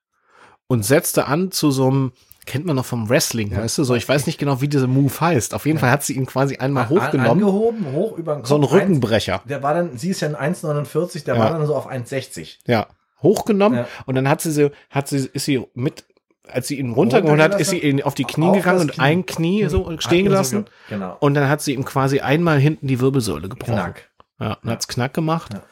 [0.66, 2.12] und setzte an zu so einem,
[2.46, 3.58] kennt man noch vom Wrestling, Ja.
[3.58, 5.54] weißt du, so, ich weiß nicht genau, wie dieser Move heißt.
[5.54, 8.48] Auf jeden Fall hat sie ihn quasi einmal hochgenommen, Angehoben, hoch über den Kopf.
[8.48, 9.42] so ein Eins- Rückenbrecher.
[9.48, 11.40] Der war dann, sie ist ja ein 1,49, der Ja.
[11.40, 12.58] war dann so auf 1,60.
[12.66, 12.86] Ja,
[13.22, 13.88] hochgenommen Ja.
[14.06, 16.04] und dann hat sie so, hat sie, ist sie mit
[16.52, 19.00] als sie ihn runtergeholt hat, ist sie ihn auf die Knie Auf gegangen und Knie.
[19.04, 20.64] ein Knie so Hat stehen so gelassen.
[20.64, 21.16] ge- Genau.
[21.20, 23.74] Und dann hat sie ihm quasi einmal hinten die Wirbelsäule gebrochen.
[23.74, 24.10] Knack.
[24.40, 25.54] Ja, und hat's knack gemacht.
[25.54, 25.62] Ja.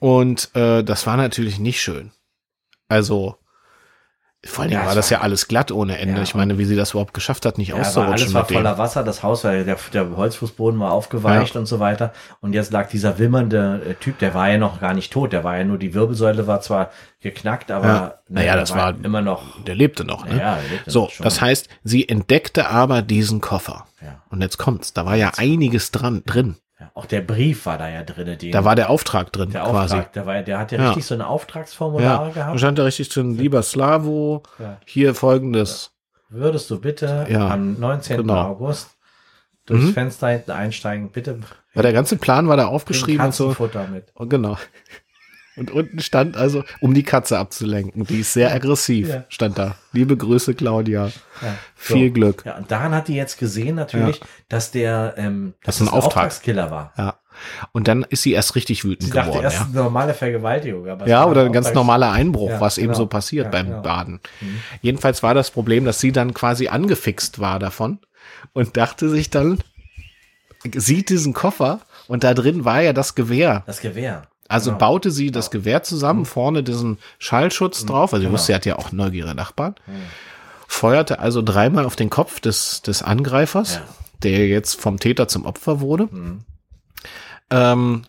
[0.00, 2.12] Und äh, das war natürlich nicht schön.
[2.88, 3.36] Also,
[4.48, 6.16] vor allem Ja, war das war- ja alles glatt ohne Ende.
[6.16, 8.42] Ja, ich meine, wie sie das überhaupt geschafft hat, nicht Ja, war auszurutschen alles war
[8.42, 8.54] mit dem.
[8.54, 12.12] voller Wasser, das Haus war, der, der Holzfußboden war aufgeweicht und so weiter.
[12.40, 15.44] Und jetzt lag dieser wimmernde äh, Typ, der war ja noch gar nicht tot, der
[15.44, 16.90] war ja nur, die Wirbelsäule war zwar
[17.20, 18.14] geknackt, aber Ja.
[18.28, 19.62] Naja, das war- immer noch.
[19.64, 20.38] Der lebte noch, ne?
[20.38, 21.24] Ja, lebte so, schon.
[21.24, 23.86] das heißt, sie entdeckte aber diesen Koffer.
[24.02, 24.22] Ja.
[24.30, 26.56] Und jetzt kommt's, da war ja einiges dran drin.
[26.98, 29.94] Auch der Brief war da ja den, Da war der Auftrag drin, der quasi.
[29.94, 30.86] Auftrag, der, war, der hat ja, Ja.
[30.88, 32.54] richtig so eine Auftragsformulare Ja, gehabt.
[32.54, 34.78] da stand da richtig drin, lieber Slavo, Ja.
[34.84, 35.92] hier folgendes.
[36.28, 38.16] Würdest du bitte Ja, am 19.
[38.16, 38.34] genau.
[38.48, 38.90] August
[39.66, 39.92] durchs Mhm.
[39.92, 41.38] Fenster hinten einsteigen, bitte
[41.74, 43.54] Ja, der ganze Plan war da aufgeschrieben und so.
[43.92, 44.10] Mit.
[44.14, 44.56] Und genau.
[45.58, 48.04] Und unten stand also, um die Katze abzulenken.
[48.04, 49.24] Die ist sehr aggressiv, Ja.
[49.28, 49.74] stand da.
[49.92, 51.06] Liebe Grüße, Claudia.
[51.42, 52.44] Ja, Viel Glück.
[52.46, 55.94] Ja, und daran hat die jetzt gesehen natürlich, dass der, ähm, Das dass ist ein
[55.94, 56.26] Auftrag.
[56.26, 56.92] Auftragskiller war.
[56.96, 57.14] Ja.
[57.70, 59.44] Und dann ist sie erst richtig wütend Sie dachte geworden.
[59.44, 62.98] erst Ja, normale Vergewaltigung, aber ja oder ein ganz normaler Einbruch, Ja, was eben genau.
[62.98, 63.82] so passiert Ja, beim genau.
[63.82, 64.20] Baden.
[64.82, 68.00] Jedenfalls war das Problem, dass sie dann quasi angefixt war davon
[68.54, 69.58] und dachte sich dann,
[70.74, 73.62] sieht diesen Koffer und da drin war ja das Gewehr.
[73.66, 74.22] Das Gewehr.
[74.48, 74.78] Also Genau.
[74.78, 78.34] baute sie das Gewehr zusammen, vorne diesen Schallschutz drauf, also sie genau.
[78.34, 79.74] wusste, sie hat ja auch neugierige Nachbarn,
[80.66, 83.80] feuerte also dreimal auf den Kopf des, des Angreifers, Ja.
[84.22, 86.40] der jetzt vom Täter zum Opfer wurde, Mhm.
[87.50, 88.02] ähm,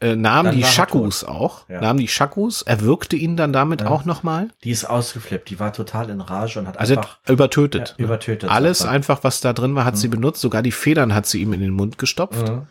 [0.00, 1.80] äh, nahm Dann die Shakus auch, Ja.
[1.80, 3.88] nahm die Shakus, erwürgte ihn dann damit Ja.
[3.88, 7.94] auch nochmal, Die ist ausgeflippt, die war total in Rage und hat also einfach übertötet.
[7.98, 8.50] ja, übertötet.
[8.50, 8.90] Alles man.
[8.94, 11.60] einfach, was da drin war, hat sie benutzt, sogar die Federn hat sie ihm in
[11.60, 12.48] den Mund gestopft.
[12.48, 12.62] Mhm.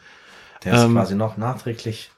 [0.64, 2.12] Der ist Ähm, quasi noch nachträglich.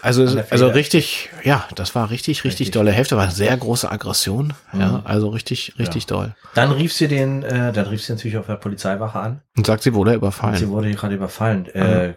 [0.00, 2.70] Also, also richtig, ja, das war richtig, richtig, Richtig.
[2.72, 5.00] dolle Hälfte, war sehr große Aggression, ja, Mhm.
[5.04, 6.34] also richtig, richtig doll.
[6.54, 9.42] Dann rief sie den, äh, dann rief sie natürlich auf der Polizeiwache an.
[9.56, 10.68] Und sagt, sie wurde Und sie überfallen.
[10.70, 11.66] wurde gerade überfallen.
[11.74, 12.14] Äh,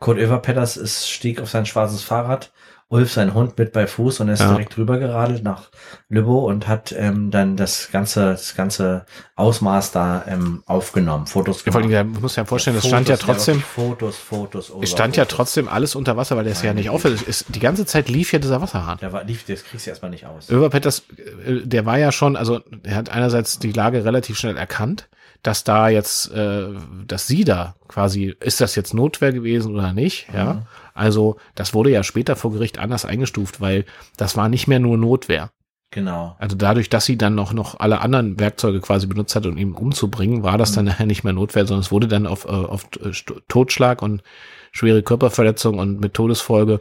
[0.00, 2.50] Kurt Överpetters ist, stieg auf sein schwarzes Fahrrad,
[2.90, 4.48] Ulf sein Hund mit bei Fuß und er ist Ja.
[4.50, 5.70] direkt rübergeradelt nach
[6.08, 11.88] Lübbow und hat ähm, dann das ganze, das ganze Ausmaß da ähm, aufgenommen, Fotos allem,
[11.88, 12.06] gemacht.
[12.12, 14.72] man muss ja vorstellen, das stand ja Fotos, trotzdem, Fotos, Fotos.
[14.82, 15.36] es stand ja Fotos.
[15.36, 16.90] trotzdem alles unter Wasser, weil der ist ja nicht.
[16.92, 18.98] Es Ist, die ganze Zeit lief ja dieser Wasserhahn.
[18.98, 20.50] Der war, lief, das kriegst du erstmal nicht aus.
[20.50, 21.04] Överpetters,
[21.46, 25.08] äh, der war ja schon, also er hat einerseits die Lage relativ schnell erkannt,
[25.42, 26.68] dass da jetzt, äh,
[27.06, 30.28] dass sie da quasi, ist das jetzt Notwehr gewesen oder nicht?
[30.32, 30.54] Ja.
[30.54, 30.62] Mhm.
[30.94, 33.84] Also das wurde ja später vor Gericht anders eingestuft, weil
[34.16, 35.50] das war nicht mehr nur Notwehr.
[35.92, 36.36] Genau.
[36.38, 39.72] Also dadurch, dass sie dann noch, noch alle anderen Werkzeuge quasi benutzt hat, um ihn
[39.72, 42.84] umzubringen, war das dann nachher nicht mehr Notwehr, sondern es wurde dann auf, äh, auf
[43.02, 43.10] äh,
[43.48, 44.22] Totschlag und
[44.70, 46.80] schwere Körperverletzung und mit Todesfolge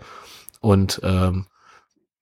[0.62, 1.48] und ähm,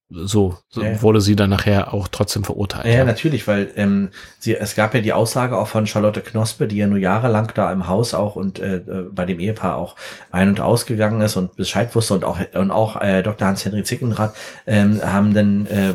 [0.09, 1.01] so, so Ja.
[1.01, 2.85] wurde sie dann nachher auch trotzdem verurteilt.
[2.85, 6.77] Ja, natürlich, weil ähm, sie, es gab ja die Aussage auch von Charlotte Knospe, die
[6.77, 9.97] ja nur jahrelang da im Haus auch und äh, äh, bei dem Ehepaar auch
[10.31, 13.45] ein- und ausgegangen ist und Bescheid wusste und auch und auch äh, Dr.
[13.49, 14.33] Hans-Henry Zickenrath
[14.65, 15.89] ähm, haben dann äh,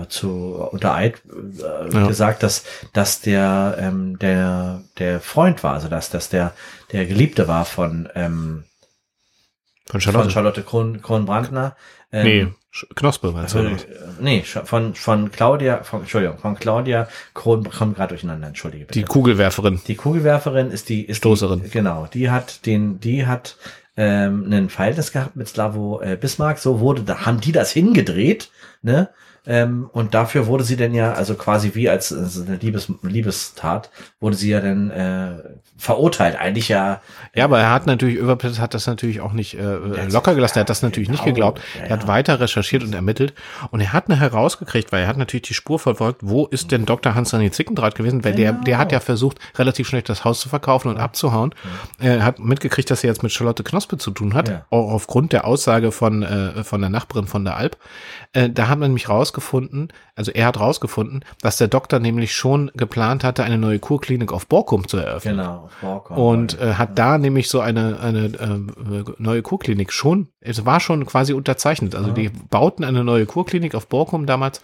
[0.00, 1.16] äh, zu unter Eid
[1.58, 2.06] äh, Ja.
[2.06, 6.54] gesagt, dass dass der ähm, der der Freund war, also dass dass der
[6.92, 8.64] der Geliebte war von ähm,
[9.88, 10.24] Von Charlotte.
[10.24, 11.76] von Charlotte Kron, Kronbrandner.
[12.12, 12.46] Ähm, nee,
[12.94, 13.58] Knospe meinst du?
[13.58, 13.76] äh,
[14.20, 18.98] nee, von, von Claudia, von, Entschuldigung, von Claudia Kron, kommt gerade durcheinander, entschuldige bitte.
[18.98, 19.80] Die Kugelwerferin.
[19.86, 21.62] Die Kugelwerferin ist die, ist Stoßerin.
[21.64, 23.56] Die, genau, die hat den, die hat
[23.96, 26.58] ähm, ein Verhältnis gehabt mit Slavo äh, Bismarck.
[26.58, 28.50] So wurde, da haben die das hingedreht,
[28.82, 29.10] ne?
[29.44, 33.90] Ähm, und dafür wurde sie dann ja, also quasi wie als also eine Liebes, Liebestat,
[34.20, 35.32] wurde sie ja dann äh,
[35.76, 36.36] verurteilt.
[36.38, 37.00] Eigentlich ja.
[37.34, 39.74] Ja, aber er hat natürlich, Överpitz hat das natürlich auch nicht äh,
[40.12, 40.58] locker gelassen.
[40.58, 41.34] Er hat das natürlich nicht genau.
[41.34, 41.60] geglaubt.
[41.76, 42.08] Ja, Er hat ja.
[42.08, 43.34] weiter recherchiert und ermittelt.
[43.72, 46.86] Und er hat nachher rausgekriegt, weil er hat natürlich die Spur verfolgt, wo ist denn
[46.86, 47.14] Dr.
[47.16, 48.24] Hans-René Zickendraht gewesen?
[48.24, 48.64] Weil der, Genau.
[48.64, 51.52] der hat ja versucht, relativ schnell das Haus zu verkaufen und abzuhauen.
[51.98, 54.48] Er hat mitgekriegt, dass er jetzt mit Charlotte Knospe zu tun hat.
[54.48, 54.66] Ja.
[54.70, 57.76] Auch aufgrund der Aussage von, äh, von der Nachbarin von der Alp.
[58.32, 62.70] Äh, da hat man nämlich rausgefunden, also er hat rausgefunden, dass der Doktor nämlich schon
[62.74, 65.36] geplant hatte, eine neue Kurklinik auf Borkum zu eröffnen.
[65.36, 65.70] Genau.
[65.80, 66.16] Borkum.
[66.16, 71.06] Und äh, hat da nämlich so eine, eine äh, neue Kurklinik schon, es war schon
[71.06, 71.94] quasi unterzeichnet.
[71.94, 74.60] Also die bauten eine neue Kurklinik auf Borkum damals,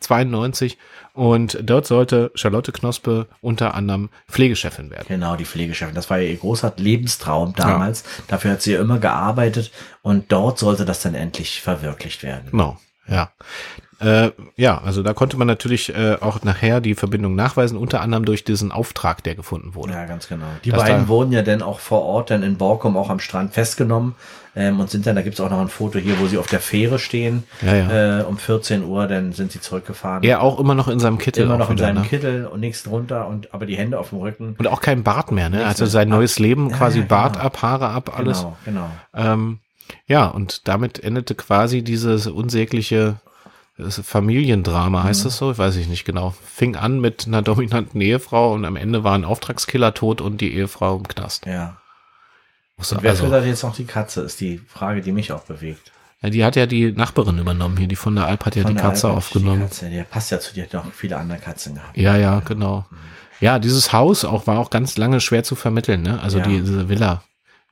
[0.00, 0.78] 92.
[1.12, 5.06] Und dort sollte Charlotte Knospe unter anderem Pflegechefin werden.
[5.08, 5.94] Genau, die Pflegechefin.
[5.94, 8.04] Das war ja ihr großer Lebenstraum damals.
[8.28, 9.70] Dafür hat sie ja immer gearbeitet
[10.02, 12.50] und dort sollte das dann endlich verwirklicht werden.
[12.50, 12.76] Genau,
[13.08, 13.30] ja.
[13.98, 18.26] Äh, ja, also da konnte man natürlich äh, auch nachher die Verbindung nachweisen, unter anderem
[18.26, 19.94] durch diesen Auftrag, der gefunden wurde.
[19.94, 20.46] Ja, ganz genau.
[20.64, 23.54] Die Dass beiden wurden ja dann auch vor Ort dann in Borkum auch am Strand
[23.54, 24.14] festgenommen
[24.54, 26.60] ähm, und sind dann, da gibt's auch noch ein Foto hier, wo sie auf der
[26.60, 27.44] Fähre stehen.
[27.62, 28.20] Ja, ja.
[28.20, 30.22] Äh, um 14 Uhr, dann sind sie zurückgefahren.
[30.22, 31.44] Er auch immer noch in seinem Kittel.
[31.44, 32.08] Immer noch in wieder, seinem ne?
[32.08, 34.56] Kittel und nichts drunter und aber die Hände auf dem Rücken.
[34.58, 35.58] Und auch kein Bart mehr, ne?
[35.58, 37.46] Nichts Also sein neues Leben, Ja, quasi ja, Bart genau.
[37.46, 38.40] ab, Haare ab, alles.
[38.40, 38.90] Genau, genau.
[39.14, 39.58] Ähm,
[40.06, 43.16] ja, und damit endete quasi dieses unsägliche
[43.78, 45.24] Familiendrama, heißt Mhm.
[45.24, 45.50] das so?
[45.52, 46.34] Ich weiß ich nicht genau.
[46.44, 50.54] Fing an mit einer dominanten Ehefrau und am Ende war ein Auftragskiller tot und die
[50.54, 51.46] Ehefrau im Knast.
[51.46, 51.76] Ja.
[52.78, 55.92] Also, wer also, jetzt noch die Katze, ist die Frage, die mich auch bewegt.
[56.22, 58.74] ja, die hat ja die Nachbarin übernommen hier, die von der Alp hat ja die
[58.74, 59.60] Katze Albert, aufgenommen.
[59.60, 61.96] Die Katze, der passt ja zu dir, hat noch viele andere Katzen gehabt.
[61.96, 62.86] Ja, ja, genau.
[63.40, 66.20] Ja, dieses Haus auch war auch ganz lange schwer zu vermitteln, ne?
[66.22, 66.44] Also Ja.
[66.46, 67.22] die, diese Villa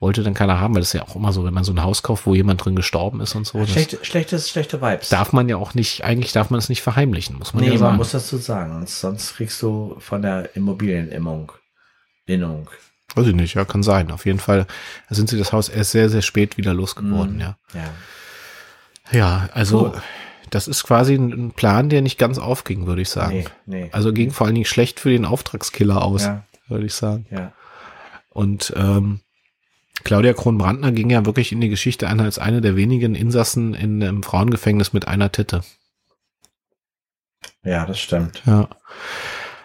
[0.05, 1.83] wollte dann keiner haben, weil das ist ja auch immer so, wenn man so ein
[1.83, 3.65] Haus kauft, wo jemand drin gestorben ist und so.
[3.67, 5.09] Schlechte, schlechtes, schlechte Vibes.
[5.09, 7.73] darf man ja auch nicht, eigentlich darf man es nicht verheimlichen, muss man nee, ja
[7.75, 7.97] man sagen.
[7.97, 8.85] muss das so sagen.
[8.87, 11.53] Sonst, kriegst du von der Immobilienimmung.
[12.27, 12.69] Innung.
[13.15, 14.11] Weiß ich nicht, ja, kann sein.
[14.11, 14.67] Auf jeden Fall
[15.11, 17.41] sind sie das Haus erst sehr, sehr spät wieder losgeworden, Mhm.
[17.41, 17.57] ja.
[17.75, 17.91] Ja.
[19.11, 20.03] Ja, also Cool.
[20.51, 23.45] das ist quasi ein ein Plan, der nicht ganz aufging, würde ich sagen.
[23.67, 23.89] Nee, nee.
[23.93, 27.27] Also ging vor allen Dingen schlecht für den Auftragskiller aus, ja, würde ich sagen.
[27.31, 27.53] ja.
[28.31, 29.21] Und ähm,
[30.03, 34.03] Claudia Kronbrandner ging ja wirklich in die Geschichte ein als eine der wenigen Insassen in
[34.03, 35.63] einem Frauengefängnis mit einer Titte.
[37.63, 38.43] Ja, das stimmt.
[38.45, 38.69] Ja.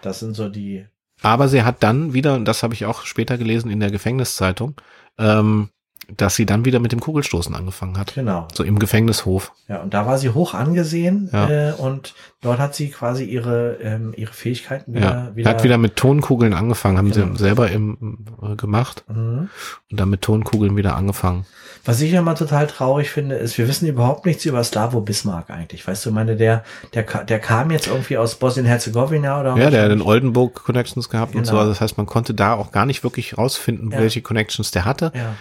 [0.02, 0.86] Das sind so die.
[1.22, 4.80] Aber sie hat dann wieder, und das habe ich auch später gelesen in der Gefängniszeitung,
[5.18, 5.68] ähm,
[6.16, 8.14] dass sie dann wieder mit dem Kugelstoßen angefangen hat.
[8.14, 8.48] Genau.
[8.52, 9.52] So im Gefängnishof.
[9.68, 11.48] Ja, und da war sie hoch angesehen Ja.
[11.70, 15.50] äh, und dort hat sie quasi ihre, ähm, ihre Fähigkeiten Ja, wieder.
[15.50, 17.32] er hat wieder mit Tonkugeln angefangen, haben Genau.
[17.34, 19.48] sie selber im, äh, gemacht Mhm.
[19.90, 21.46] und dann mit Tonkugeln wieder angefangen.
[21.84, 25.48] Was ich ja mal total traurig finde, ist, wir wissen überhaupt nichts über Slavo Bismarck
[25.50, 25.86] eigentlich.
[25.88, 29.90] Weißt du, meine, der, der, der kam jetzt irgendwie aus Bosnien-Herzegowina oder Ja, der hat
[29.90, 31.52] in Oldenburg Connections gehabt und so.
[31.52, 31.60] Genau.
[31.60, 33.98] Also Das heißt, man konnte da auch gar nicht wirklich rausfinden, Ja.
[33.98, 35.10] welche Connections der hatte.
[35.14, 35.34] Ja,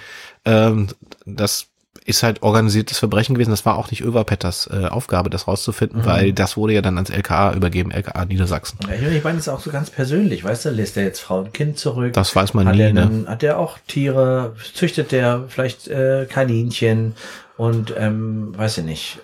[0.50, 0.88] Ähm,
[1.26, 1.68] das
[2.06, 3.52] ist halt organisiertes Verbrechen gewesen.
[3.52, 6.06] Das war auch nicht Överpetters äh, Aufgabe, das rauszufinden, Mhm.
[6.06, 8.80] weil das wurde ja dann ans LKA übergeben, LKA Niedersachsen.
[8.88, 11.40] Ja, ich meine, das ist auch so ganz persönlich, weißt du, lässt er jetzt Frau
[11.40, 12.14] und Kind zurück?
[12.14, 13.26] Das weiß man hat, nie, ne?
[13.28, 14.56] hat er auch Tiere?
[14.74, 17.16] Züchtet der vielleicht äh, Kaninchen?
[17.58, 19.20] Und ähm, weiß ich nicht.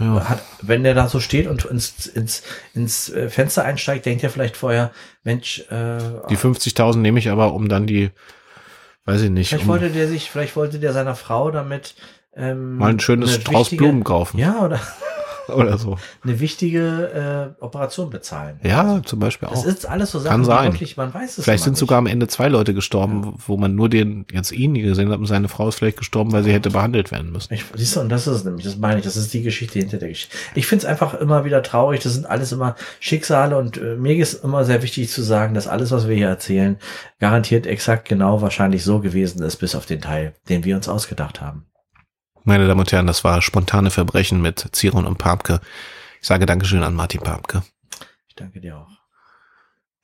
[0.00, 0.28] Ja.
[0.28, 2.42] Hat, wenn der da so steht und ins, ins,
[2.74, 4.90] ins äh, Fenster einsteigt, denkt er vielleicht vorher,
[5.24, 5.98] Mensch, äh,
[6.30, 8.10] Die 50.000 nehme ich aber, um dann die,
[9.06, 11.94] weiß ich nicht, vielleicht um wollte der sich, vielleicht wollte der seiner Frau damit
[12.34, 14.38] ähm, mal ein schönes Strauß Blumen kaufen.
[14.38, 14.80] Ja, oder
[15.54, 15.96] oder so.
[16.24, 18.58] eine wichtige äh, Operation bezahlen.
[18.62, 19.66] Ja, zum Beispiel Das auch.
[19.66, 20.72] ist alles so Sachen, Kann sein.
[20.72, 21.80] wirklich, man weiß es Vielleicht sind nicht.
[21.80, 25.26] sogar am Ende zwei Leute gestorben, wo man nur den, jetzt ihn gesehen hat und
[25.26, 27.52] seine Frau ist vielleicht gestorben, weil sie hätte behandelt werden müssen.
[27.54, 29.78] Ich, siehst du, und das ist es nämlich, das meine ich, das ist die Geschichte
[29.78, 30.36] hinter der Geschichte.
[30.54, 34.16] Ich finde es einfach immer wieder traurig, das sind alles immer Schicksale und äh, mir
[34.16, 36.76] ist immer sehr wichtig zu sagen, dass alles, was wir hier erzählen,
[37.20, 41.40] garantiert exakt genau wahrscheinlich so gewesen ist, bis auf den Teil, den wir uns ausgedacht
[41.40, 41.64] haben.
[42.48, 45.60] Meine Damen und Herren, das war spontane Verbrechen mit Ziron und Papke.
[46.20, 47.64] Ich sage Dankeschön an Martin Papke.
[48.28, 49.00] Ich danke dir auch.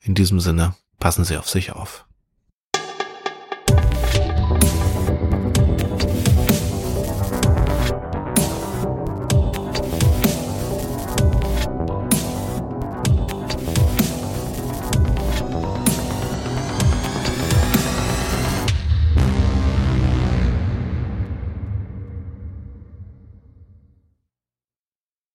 [0.01, 2.05] In diesem Sinne, passen Sie auf sich auf.